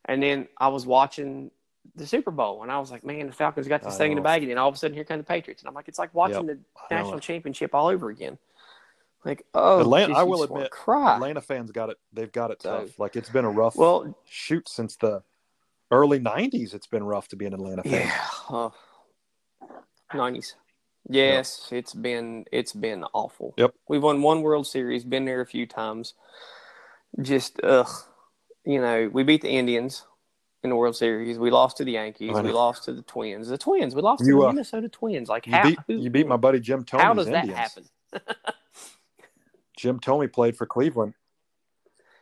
And 0.07 0.23
then 0.23 0.49
I 0.59 0.69
was 0.69 0.87
watching 0.87 1.51
the 1.97 2.07
Super 2.07 2.31
Bowl, 2.31 2.63
and 2.63 2.73
I 2.73 2.79
was 2.79 2.91
like, 2.91 3.05
man, 3.05 3.27
the 3.27 3.33
Falcons 3.33 3.69
got 3.69 3.83
this 3.83 3.95
I 3.95 3.99
thing 3.99 4.13
in 4.13 4.17
the 4.17 4.23
bag, 4.23 4.43
and 4.43 4.51
then 4.51 4.59
all 4.59 4.69
of 4.69 4.75
a 4.75 4.79
sudden 4.79 4.95
here 4.95 5.05
come 5.05 5.19
the 5.19 5.25
Patriots, 5.25 5.63
and 5.63 5.69
I'm 5.69 5.75
like, 5.75 5.87
it's 5.89 5.99
like 5.99 6.13
watching 6.15 6.47
the 6.47 6.59
national 6.91 7.21
championship 7.21 7.75
all 7.75 7.87
over 7.87 8.11
again. 8.11 8.39
Like, 9.25 9.47
oh, 9.55 9.81
Atlanta- 9.81 10.09
just- 10.09 10.19
I 10.21 10.25
will 10.25 10.43
admit. 10.43 10.71
Atlanta 10.87 11.41
fans 11.41 11.71
got 11.71 11.91
it. 11.91 11.99
They've 12.13 12.31
got 12.31 12.51
it 12.51 12.61
So- 12.61 12.81
tough. 12.81 12.99
Like 12.99 13.17
it's 13.17 13.31
been 13.31 13.45
a 13.45 13.51
rough 13.51 13.77
Well, 13.77 14.17
shoot 14.27 14.69
since 14.69 14.97
the 14.97 15.23
early 15.95 16.21
'90s. 16.21 16.75
It's 16.75 16.87
been 16.87 17.05
rough 17.05 17.29
to 17.29 17.37
be 17.37 17.47
an 17.47 17.55
Atlanta 17.55 17.83
fan. 17.83 17.93
Yeah. 18.09 18.29
Uh, 18.51 18.71
90s. 20.13 20.55
Yes, 21.09 21.69
it's 21.71 21.93
been 21.93 22.45
it's 22.51 22.73
been 22.73 23.05
awful. 23.13 23.53
Yep. 23.59 23.75
We've 23.89 24.03
won 24.03 24.23
one 24.23 24.43
World 24.43 24.67
Series, 24.67 25.05
been 25.05 25.25
there 25.27 25.41
a 25.43 25.47
few 25.47 25.67
times. 25.67 26.15
Just 27.21 27.61
ugh. 27.63 27.89
You 28.65 28.81
know, 28.81 29.11
we 29.13 29.23
beat 29.23 29.43
the 29.43 29.51
Indians 29.51 30.07
in 30.63 30.71
the 30.71 30.77
World 30.77 30.97
Series. 30.97 31.39
We 31.39 31.51
lost 31.51 31.77
to 31.77 31.85
the 31.85 31.93
Yankees. 31.93 32.33
We 32.33 32.53
lost 32.53 32.85
to 32.85 32.93
the 32.95 33.03
Twins. 33.03 33.49
The 33.49 33.59
Twins. 33.59 33.95
We 33.95 34.01
lost 34.01 34.25
to 34.25 34.33
the 34.33 34.39
uh, 34.39 34.53
Minnesota 34.53 34.89
Twins. 34.89 35.29
Like 35.29 35.47
You 35.47 35.53
how? 35.53 35.63
beat 35.65 35.79
who- 35.87 35.99
you 35.99 36.09
beat 36.11 36.27
my 36.27 36.39
buddy 36.39 36.59
Jim 36.61 36.85
Thome's 36.85 37.03
How 37.03 37.13
does 37.13 37.27
that 37.27 37.45
Indians. 37.45 37.59
happen? 37.59 37.85
Jim 39.77 39.99
Thome 40.01 40.29
played 40.33 40.57
for 40.57 40.67
Cleveland. 40.67 41.15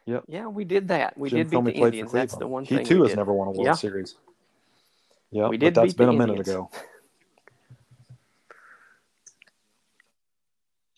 Yeah, 0.06 0.46
we 0.48 0.64
did 0.64 0.88
that. 0.88 1.16
We 1.16 1.30
Jim 1.30 1.38
did 1.38 1.50
beat 1.50 1.56
Thome 1.56 1.64
the 1.66 1.72
played 1.72 1.84
Indians. 1.94 2.12
That's 2.12 2.34
the 2.36 2.46
one 2.48 2.64
he 2.64 2.76
thing. 2.76 2.86
too 2.86 2.96
we 2.96 3.00
has 3.02 3.10
did. 3.12 3.16
never 3.18 3.32
won 3.32 3.48
a 3.48 3.50
World 3.52 3.64
Yeah. 3.66 3.72
Series. 3.74 4.16
Yeah, 5.30 5.48
We 5.48 5.56
but 5.56 5.64
did 5.66 5.74
that's 5.74 5.92
beat 5.92 5.96
been 5.98 6.06
the 6.08 6.12
a 6.14 6.16
minute 6.16 6.38
Indians. 6.38 6.48
ago. 6.48 6.70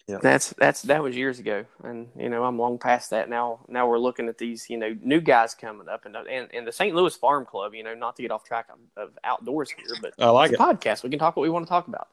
Yeah. 0.07 0.19
That's 0.21 0.51
that's 0.51 0.83
that 0.83 1.03
was 1.03 1.17
years 1.17 1.39
ago, 1.39 1.65
and 1.83 2.09
you 2.19 2.29
know 2.29 2.45
I'm 2.45 2.59
long 2.59 2.79
past 2.79 3.09
that 3.11 3.31
now. 3.31 3.61
Now 3.69 3.89
we're 3.89 3.99
looking 3.99 4.29
at 4.29 4.37
these 4.37 4.69
you 4.69 4.77
know 4.77 4.95
new 5.03 5.21
guys 5.23 5.55
coming 5.55 5.89
up, 5.89 6.05
and 6.05 6.15
and, 6.15 6.49
and 6.53 6.67
the 6.67 6.73
St. 6.73 6.95
Louis 6.95 7.17
Farm 7.17 7.47
Club. 7.47 7.75
You 7.75 7.83
know, 7.85 7.95
not 7.95 8.15
to 8.17 8.23
get 8.23 8.31
off 8.31 8.45
track 8.45 8.67
of, 8.71 9.03
of 9.03 9.19
outdoors 9.25 9.71
here, 9.71 9.97
but 10.03 10.13
I 10.19 10.29
like 10.29 10.53
it's 10.53 10.61
it. 10.61 10.63
a 10.63 10.67
podcast. 10.67 11.05
We 11.05 11.11
can 11.11 11.19
talk 11.19 11.37
what 11.37 11.43
we 11.43 11.49
want 11.49 11.65
to 11.65 11.71
talk 11.71 11.89
about. 11.89 12.09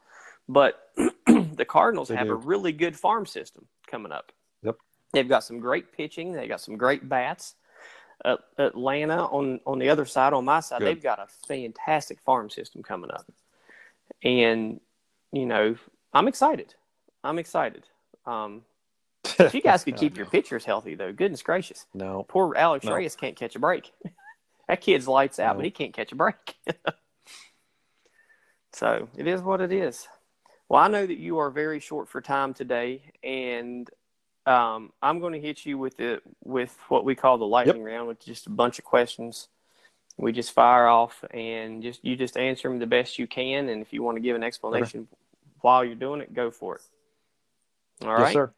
But 0.47 0.79
the 1.27 1.65
Cardinals 1.67 2.07
They 2.07 2.15
have 2.15 2.27
do. 2.27 2.33
a 2.33 2.37
really 2.37 2.71
good 2.71 2.95
farm 2.97 3.25
system 3.25 3.65
coming 3.87 4.13
up. 4.13 4.31
They've 5.13 5.27
got 5.27 5.43
some 5.43 5.59
great 5.59 5.91
pitching. 5.91 6.33
They've 6.33 6.49
got 6.49 6.61
some 6.61 6.77
great 6.77 7.07
bats. 7.07 7.55
Uh, 8.23 8.37
Atlanta 8.59 9.25
on 9.25 9.59
on 9.65 9.79
the 9.79 9.89
other 9.89 10.05
side, 10.05 10.31
on 10.33 10.45
my 10.45 10.59
side, 10.59 10.79
Good. 10.79 10.87
they've 10.87 11.03
got 11.03 11.19
a 11.19 11.25
fantastic 11.47 12.19
farm 12.21 12.51
system 12.51 12.83
coming 12.83 13.09
up, 13.11 13.25
and 14.23 14.79
you 15.31 15.45
know 15.47 15.75
I'm 16.13 16.27
excited. 16.27 16.75
I'm 17.23 17.39
excited. 17.39 17.87
Um, 18.27 18.61
if 19.39 19.55
you 19.55 19.61
guys 19.61 19.83
could 19.83 19.97
keep 19.97 20.17
your 20.17 20.27
pitchers 20.27 20.65
healthy, 20.65 20.93
though, 20.93 21.11
goodness 21.11 21.41
gracious, 21.41 21.87
no. 21.95 22.23
poor 22.27 22.55
Alex 22.55 22.85
No. 22.85 22.93
Reyes 22.93 23.15
can't 23.15 23.35
catch 23.35 23.55
a 23.55 23.59
break. 23.59 23.91
that 24.67 24.81
kid's 24.81 25.07
lights 25.07 25.39
out, 25.39 25.55
No. 25.55 25.59
but 25.59 25.65
he 25.65 25.71
can't 25.71 25.93
catch 25.93 26.11
a 26.11 26.15
break. 26.15 26.55
so 28.73 29.07
it 29.17 29.27
is 29.27 29.41
what 29.41 29.61
it 29.61 29.71
is. 29.71 30.07
Well, 30.69 30.81
I 30.81 30.87
know 30.87 31.05
that 31.05 31.17
you 31.17 31.37
are 31.39 31.49
very 31.49 31.79
short 31.79 32.07
for 32.07 32.21
time 32.21 32.53
today, 32.53 33.01
and 33.23 33.89
um, 34.45 34.91
I'm 35.01 35.19
going 35.19 35.33
to 35.33 35.39
hit 35.39 35.65
you 35.65 35.77
with 35.77 35.99
it 35.99 36.21
with 36.43 36.75
what 36.89 37.05
we 37.05 37.15
call 37.15 37.37
the 37.37 37.45
lightning 37.45 37.83
round, 37.83 38.07
with 38.07 38.23
just 38.23 38.47
a 38.47 38.49
bunch 38.49 38.79
of 38.79 38.85
questions. 38.85 39.47
We 40.17 40.31
just 40.31 40.51
fire 40.51 40.87
off, 40.87 41.23
and 41.31 41.81
just 41.81 42.03
you 42.03 42.15
just 42.15 42.37
answer 42.37 42.67
them 42.69 42.79
the 42.79 42.87
best 42.87 43.17
you 43.17 43.27
can. 43.27 43.69
And 43.69 43.81
if 43.81 43.93
you 43.93 44.03
want 44.03 44.17
to 44.17 44.21
give 44.21 44.35
an 44.35 44.43
explanation 44.43 45.07
while 45.61 45.85
you're 45.85 45.95
doing 45.95 46.21
it, 46.21 46.33
go 46.33 46.51
for 46.51 46.75
it. 46.75 46.81
All 48.03 48.13
right, 48.13 48.25
yes, 48.25 48.33
sir. 48.33 48.51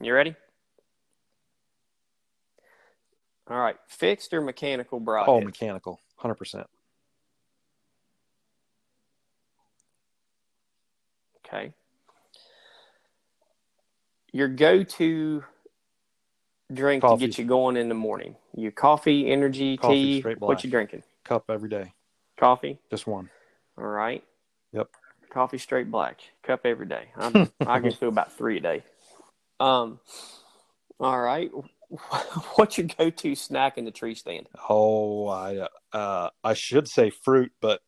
you 0.00 0.14
ready? 0.14 0.34
All 3.48 3.58
right, 3.58 3.76
fixed 3.88 4.32
or 4.32 4.40
mechanical 4.40 5.00
bro? 5.00 5.24
Oh, 5.26 5.40
mechanical, 5.40 6.00
hundred 6.16 6.36
percent. 6.36 6.66
Okay. 11.44 11.72
Your 14.32 14.48
go-to 14.48 15.44
drink 16.72 17.02
Coffee. 17.02 17.20
to 17.20 17.26
get 17.26 17.38
you 17.38 17.44
going 17.44 17.76
in 17.76 17.88
the 17.88 17.94
morning. 17.94 18.36
Your 18.56 18.72
coffee, 18.72 19.30
energy, 19.30 19.76
Coffee, 19.76 20.22
tea. 20.22 20.34
What 20.38 20.64
you 20.64 20.70
drinking? 20.70 21.02
Cup 21.24 21.44
every 21.50 21.68
day, 21.68 21.92
Coffee. 22.38 22.78
just 22.90 23.06
one. 23.06 23.28
All 23.78 23.84
right. 23.84 24.24
Yep. 24.72 24.88
Coffee 25.30 25.58
straight 25.58 25.90
black. 25.90 26.20
Cup 26.42 26.62
every 26.64 26.86
day. 26.86 27.08
I'm, 27.16 27.50
I 27.66 27.80
can 27.80 27.90
do 27.92 28.08
about 28.08 28.32
three 28.32 28.58
a 28.58 28.60
day. 28.60 28.84
Um. 29.60 30.00
All 30.98 31.20
right. 31.20 31.50
What's 32.54 32.78
your 32.78 32.86
go-to 32.86 33.34
snack 33.34 33.76
in 33.76 33.84
the 33.84 33.90
tree 33.90 34.14
stand? 34.14 34.48
Oh, 34.68 35.28
I 35.28 35.68
uh, 35.92 36.30
I 36.42 36.54
should 36.54 36.88
say 36.88 37.10
fruit, 37.10 37.52
but 37.60 37.80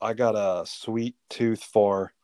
I 0.00 0.14
got 0.14 0.34
a 0.34 0.64
sweet 0.66 1.16
tooth 1.28 1.62
for 1.62 2.14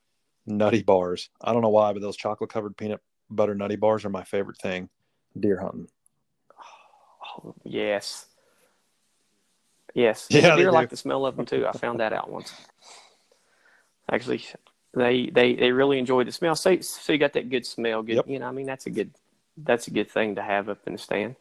nutty 0.47 0.83
bars. 0.83 1.29
I 1.41 1.53
don't 1.53 1.62
know 1.62 1.69
why, 1.69 1.93
but 1.93 2.01
those 2.01 2.17
chocolate 2.17 2.51
covered 2.51 2.77
peanut 2.77 3.01
butter 3.31 3.55
nutty 3.55 3.77
bars 3.77 4.05
are 4.05 4.11
my 4.11 4.25
favorite 4.25 4.59
thing. 4.59 4.89
Deer 5.39 5.61
hunting. 5.61 5.89
Oh, 7.39 7.55
yes. 7.65 8.27
Yes. 9.95 10.27
Yeah, 10.31 10.57
deer 10.57 10.71
like 10.73 10.91
the 10.91 10.97
smell 10.97 11.25
of 11.25 11.37
them 11.37 11.47
too. 11.47 11.67
I 11.67 11.73
found 11.73 12.01
that 12.01 12.12
out 12.12 12.31
once. 12.31 12.53
Actually, 14.11 14.45
they 14.95 15.31
they 15.31 15.55
they 15.55 15.73
really 15.73 15.99
enjoy 15.99 16.25
the 16.25 16.33
smell. 16.33 16.55
So, 16.55 16.79
so 16.81 17.12
you 17.12 17.19
got 17.19 17.33
that 17.33 17.51
good 17.51 17.67
smell. 17.67 18.03
Good. 18.03 18.17
Yep. 18.17 18.29
You 18.29 18.39
know, 18.39 18.47
I 18.47 18.53
mean, 18.53 18.67
that's 18.67 18.87
a 18.87 18.91
good 18.91 19.11
that's 19.57 19.87
a 19.89 19.91
good 19.91 20.11
thing 20.11 20.35
to 20.35 20.43
have 20.43 20.69
up 20.69 20.79
in 20.87 20.93
the 20.93 20.99
stand. 20.99 21.37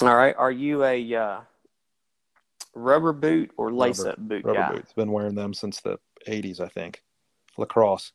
All 0.00 0.14
right. 0.16 0.34
Are 0.36 0.50
you 0.50 0.84
a 0.84 1.14
uh, 1.14 1.40
rubber 2.74 3.12
boot 3.12 3.52
or 3.56 3.72
lace 3.72 4.00
Rubber- 4.00 4.10
up 4.10 4.18
boot 4.18 4.44
Rubber 4.44 4.58
guy? 4.58 4.72
boots. 4.72 4.92
Been 4.92 5.12
wearing 5.12 5.36
them 5.36 5.54
since 5.54 5.80
the 5.80 5.98
'80s, 6.26 6.60
I 6.60 6.68
think. 6.68 7.02
LaCrosse. 7.56 8.12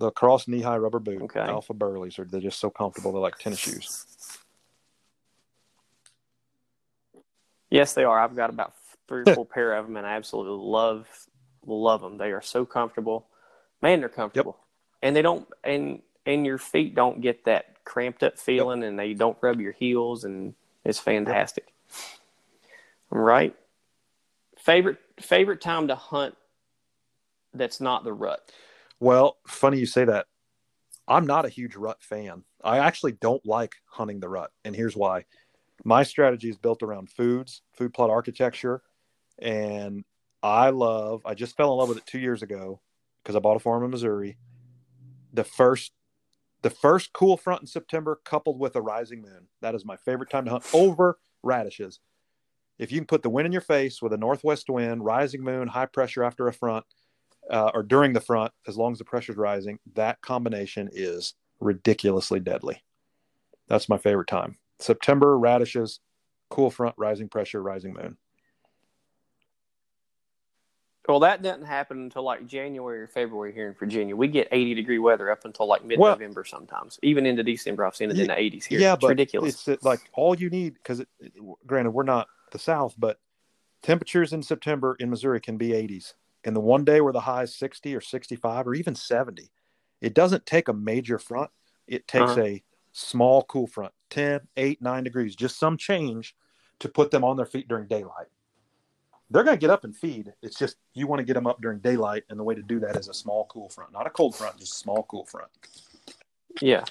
The 0.00 0.06
LaCrosse 0.06 0.48
knee 0.48 0.62
high 0.62 0.78
rubber 0.78 0.98
boot. 0.98 1.20
Okay. 1.20 1.40
AlphaBurlys 1.40 2.18
are 2.18 2.24
they're 2.24 2.40
just 2.40 2.58
so 2.58 2.70
comfortable. 2.70 3.12
They're 3.12 3.20
like 3.20 3.36
tennis 3.36 3.58
shoes. 3.58 4.06
Yes, 7.68 7.92
they 7.92 8.04
are. 8.04 8.18
I've 8.18 8.34
got 8.34 8.48
about 8.48 8.72
three 9.08 9.24
or 9.26 9.34
four 9.34 9.44
pair 9.44 9.74
of 9.74 9.86
them, 9.86 9.98
and 9.98 10.06
I 10.06 10.12
absolutely 10.12 10.66
love 10.66 11.06
love 11.66 12.00
them. 12.00 12.16
They 12.16 12.32
are 12.32 12.40
so 12.40 12.64
comfortable. 12.64 13.26
Man, 13.82 14.00
they're 14.00 14.08
comfortable, 14.08 14.56
and 15.02 15.14
they 15.14 15.20
don't 15.20 15.46
and 15.62 16.00
and 16.24 16.46
your 16.46 16.56
feet 16.56 16.94
don't 16.94 17.20
get 17.20 17.44
that 17.44 17.84
cramped 17.84 18.22
up 18.22 18.38
feeling, 18.38 18.82
and 18.82 18.98
they 18.98 19.12
don't 19.12 19.36
rub 19.42 19.60
your 19.60 19.72
heels, 19.72 20.24
and 20.24 20.54
it's 20.82 20.98
fantastic. 20.98 21.74
Right. 23.10 23.54
Favorite 24.56 24.96
favorite 25.20 25.60
time 25.60 25.88
to 25.88 25.94
hunt. 25.94 26.38
That's 27.52 27.82
not 27.82 28.02
the 28.02 28.14
rut. 28.14 28.50
Well, 29.00 29.38
funny 29.46 29.78
you 29.78 29.86
say 29.86 30.04
that. 30.04 30.26
I'm 31.08 31.26
not 31.26 31.46
a 31.46 31.48
huge 31.48 31.74
rut 31.74 32.02
fan. 32.02 32.44
I 32.62 32.78
actually 32.78 33.12
don't 33.12 33.44
like 33.44 33.74
hunting 33.86 34.20
the 34.20 34.28
rut, 34.28 34.52
and 34.64 34.76
here's 34.76 34.96
why. 34.96 35.24
My 35.84 36.02
strategy 36.02 36.50
is 36.50 36.58
built 36.58 36.82
around 36.82 37.10
foods, 37.10 37.62
food 37.72 37.94
plot 37.94 38.10
architecture, 38.10 38.82
and 39.38 40.04
I 40.42 40.70
love. 40.70 41.22
I 41.24 41.34
just 41.34 41.56
fell 41.56 41.72
in 41.72 41.78
love 41.78 41.88
with 41.88 41.98
it 41.98 42.06
two 42.06 42.18
years 42.18 42.42
ago 42.42 42.80
because 43.22 43.34
I 43.34 43.38
bought 43.38 43.56
a 43.56 43.60
farm 43.60 43.82
in 43.82 43.90
Missouri. 43.90 44.36
The 45.32 45.44
first, 45.44 45.92
the 46.62 46.70
first 46.70 47.14
cool 47.14 47.38
front 47.38 47.62
in 47.62 47.66
September, 47.66 48.20
coupled 48.24 48.60
with 48.60 48.76
a 48.76 48.82
rising 48.82 49.22
moon, 49.22 49.48
that 49.62 49.74
is 49.74 49.84
my 49.86 49.96
favorite 49.96 50.30
time 50.30 50.44
to 50.44 50.50
hunt 50.50 50.66
over 50.74 51.18
radishes. 51.42 52.00
If 52.78 52.92
you 52.92 52.98
can 52.98 53.06
put 53.06 53.22
the 53.22 53.30
wind 53.30 53.46
in 53.46 53.52
your 53.52 53.60
face 53.62 54.02
with 54.02 54.12
a 54.12 54.18
northwest 54.18 54.68
wind, 54.68 55.04
rising 55.04 55.42
moon, 55.42 55.68
high 55.68 55.86
pressure 55.86 56.22
after 56.22 56.46
a 56.46 56.52
front, 56.52 56.84
uh, 57.50 57.70
or 57.74 57.82
during 57.82 58.12
the 58.12 58.20
front, 58.20 58.52
as 58.66 58.76
long 58.76 58.92
as 58.92 58.98
the 58.98 59.04
pressure's 59.04 59.36
rising, 59.36 59.78
that 59.94 60.20
combination 60.22 60.88
is 60.92 61.34
ridiculously 61.58 62.40
deadly. 62.40 62.82
That's 63.68 63.88
my 63.88 63.98
favorite 63.98 64.28
time. 64.28 64.56
September, 64.78 65.38
radishes, 65.38 66.00
cool 66.48 66.70
front, 66.70 66.94
rising 66.96 67.28
pressure, 67.28 67.62
rising 67.62 67.92
moon. 67.92 68.16
Well, 71.08 71.20
that 71.20 71.42
doesn't 71.42 71.64
happen 71.64 72.04
until 72.04 72.22
like 72.22 72.46
January 72.46 73.00
or 73.00 73.08
February 73.08 73.52
here 73.52 73.66
in 73.66 73.74
Virginia. 73.74 74.14
We 74.14 74.28
get 74.28 74.46
80 74.52 74.74
degree 74.74 74.98
weather 74.98 75.30
up 75.30 75.44
until 75.44 75.66
like 75.66 75.84
mid 75.84 75.98
November 75.98 76.44
sometimes, 76.44 77.00
even 77.02 77.26
into 77.26 77.42
December. 77.42 77.84
I've 77.84 77.96
seen 77.96 78.10
it 78.10 78.18
in 78.18 78.28
the 78.28 78.34
80s 78.34 78.64
here. 78.64 78.78
Yeah, 78.78 78.92
it's 78.92 79.00
but 79.00 79.08
ridiculous. 79.08 79.66
it's 79.66 79.82
like 79.82 80.00
all 80.12 80.36
you 80.36 80.50
need 80.50 80.74
because, 80.74 81.02
granted, 81.66 81.90
we're 81.90 82.04
not 82.04 82.28
the 82.52 82.60
South, 82.60 82.94
but 82.96 83.18
temperatures 83.82 84.32
in 84.32 84.42
September 84.42 84.96
in 85.00 85.10
Missouri 85.10 85.40
can 85.40 85.56
be 85.56 85.70
80s. 85.70 86.14
And 86.44 86.56
the 86.56 86.60
one 86.60 86.84
day 86.84 87.00
where 87.00 87.12
the 87.12 87.20
high 87.20 87.42
is 87.42 87.54
60 87.54 87.94
or 87.94 88.00
65 88.00 88.66
or 88.66 88.74
even 88.74 88.94
70, 88.94 89.50
it 90.00 90.14
doesn't 90.14 90.46
take 90.46 90.68
a 90.68 90.72
major 90.72 91.18
front. 91.18 91.50
It 91.86 92.08
takes 92.08 92.32
Uh-huh. 92.32 92.42
a 92.42 92.64
small 92.92 93.42
cool 93.44 93.66
front, 93.66 93.92
10, 94.10 94.48
8, 94.56 94.80
9 94.82 95.04
degrees, 95.04 95.36
just 95.36 95.58
some 95.58 95.76
change 95.76 96.34
to 96.78 96.88
put 96.88 97.10
them 97.10 97.24
on 97.24 97.36
their 97.36 97.46
feet 97.46 97.68
during 97.68 97.86
daylight. 97.86 98.28
They're 99.32 99.44
going 99.44 99.56
to 99.56 99.60
get 99.60 99.70
up 99.70 99.84
and 99.84 99.94
feed. 99.94 100.32
It's 100.42 100.58
just 100.58 100.76
you 100.94 101.06
want 101.06 101.20
to 101.20 101.24
get 101.24 101.34
them 101.34 101.46
up 101.46 101.60
during 101.60 101.78
daylight. 101.78 102.24
And 102.28 102.38
the 102.38 102.42
way 102.42 102.54
to 102.54 102.62
do 102.62 102.80
that 102.80 102.96
is 102.96 103.06
a 103.08 103.14
small 103.14 103.44
cool 103.46 103.68
front, 103.68 103.92
not 103.92 104.06
a 104.06 104.10
cold 104.10 104.34
front, 104.34 104.58
just 104.58 104.72
a 104.72 104.78
small 104.78 105.04
cool 105.04 105.24
front. 105.24 105.50
Yeah. 106.60 106.84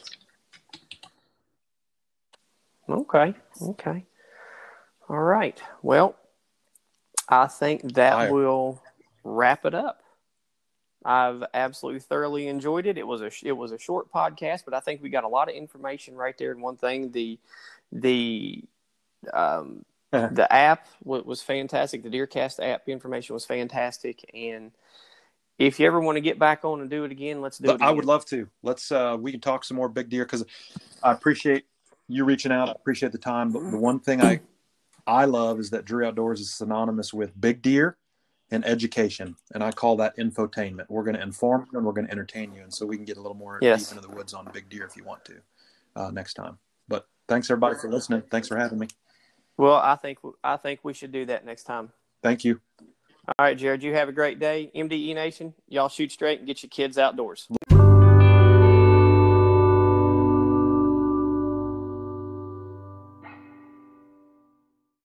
Okay. 2.87 3.33
Okay. 3.61 4.05
All 5.09 5.19
right. 5.19 5.61
Well, 5.81 6.15
I 7.27 7.47
think 7.47 7.93
that 7.95 8.31
will 8.31 8.81
wrap 9.29 9.65
it 9.65 9.73
up. 9.73 10.01
I've 11.05 11.43
absolutely 11.53 12.01
thoroughly 12.01 12.47
enjoyed 12.47 12.85
it. 12.85 12.97
It 12.97 13.07
was 13.07 13.21
a 13.21 13.31
it 13.43 13.53
was 13.53 13.71
a 13.71 13.79
short 13.79 14.11
podcast, 14.11 14.65
but 14.65 14.73
I 14.73 14.81
think 14.81 15.01
we 15.01 15.09
got 15.09 15.23
a 15.23 15.29
lot 15.29 15.49
of 15.49 15.55
information 15.55 16.15
right 16.15 16.37
there. 16.37 16.51
And 16.51 16.61
one 16.61 16.75
thing, 16.75 17.11
the 17.11 17.39
the 17.91 18.63
um, 19.33 19.85
the 20.11 20.47
app 20.51 20.87
was 21.03 21.41
fantastic. 21.41 22.03
The 22.03 22.09
Deercast 22.09 22.63
app 22.65 22.89
information 22.89 23.33
was 23.33 23.45
fantastic. 23.45 24.29
And 24.33 24.71
if 25.57 25.79
you 25.79 25.87
ever 25.87 26.01
want 26.01 26.17
to 26.17 26.21
get 26.21 26.37
back 26.37 26.65
on 26.65 26.81
and 26.81 26.89
do 26.89 27.05
it 27.05 27.11
again, 27.11 27.41
let's 27.41 27.59
do 27.59 27.71
it. 27.71 27.81
I 27.81 27.91
would 27.91 28.05
love 28.05 28.25
to. 28.27 28.49
Let's 28.61 28.91
uh 28.91 29.15
we 29.19 29.31
can 29.31 29.41
talk 29.41 29.63
some 29.63 29.77
more 29.77 29.89
big 29.89 30.09
deer 30.09 30.25
because 30.25 30.43
I 31.01 31.13
appreciate 31.13 31.65
you 32.09 32.25
reaching 32.25 32.51
out. 32.51 32.67
I 32.67 32.73
appreciate 32.73 33.13
the 33.13 33.19
time. 33.19 33.51
But 33.51 33.71
the 33.71 33.77
one 33.77 34.01
thing 34.01 34.21
I 34.21 34.41
I 35.07 35.25
love 35.25 35.59
is 35.59 35.69
that 35.69 35.85
Drury 35.85 36.07
Outdoors 36.07 36.41
is 36.41 36.53
synonymous 36.53 37.13
with 37.13 37.39
big 37.39 37.61
deer 37.61 37.97
and 38.51 38.65
education, 38.65 39.35
and 39.53 39.63
I 39.63 39.71
call 39.71 39.95
that 39.97 40.17
infotainment. 40.17 40.85
We're 40.89 41.03
going 41.03 41.15
to 41.15 41.21
inform 41.21 41.67
you 41.71 41.77
and 41.77 41.85
we're 41.85 41.93
going 41.93 42.07
to 42.07 42.11
entertain 42.11 42.53
you, 42.53 42.61
and 42.61 42.73
so 42.73 42.85
we 42.85 42.95
can 42.95 43.05
get 43.05 43.17
a 43.17 43.21
little 43.21 43.37
more 43.37 43.59
Yes. 43.61 43.89
deep 43.89 43.97
into 43.97 44.07
the 44.09 44.15
woods 44.15 44.33
on 44.33 44.49
big 44.53 44.69
deer 44.69 44.85
if 44.85 44.95
you 44.97 45.03
want 45.03 45.23
to 45.25 45.35
uh, 45.95 46.11
next 46.11 46.33
time. 46.33 46.57
But 46.87 47.07
thanks 47.27 47.49
everybody 47.49 47.75
for 47.79 47.89
listening. 47.89 48.23
Thanks 48.31 48.47
for 48.47 48.57
having 48.57 48.79
me. 48.79 48.87
Well, 49.57 49.75
I 49.75 49.95
think 49.95 50.19
I 50.43 50.57
think 50.57 50.79
we 50.83 50.93
should 50.93 51.11
do 51.11 51.25
that 51.25 51.45
next 51.45 51.63
time. 51.63 51.91
Thank 52.23 52.43
you. 52.45 52.59
All 53.37 53.45
right, 53.45 53.57
Jared, 53.57 53.83
you 53.83 53.93
have 53.93 54.09
a 54.09 54.13
great 54.13 54.39
day. 54.39 54.71
MDE 54.75 55.13
Nation, 55.13 55.53
y'all 55.67 55.89
shoot 55.89 56.11
straight 56.11 56.39
and 56.39 56.47
get 56.47 56.63
your 56.63 56.69
kids 56.69 56.97
outdoors. 56.97 57.47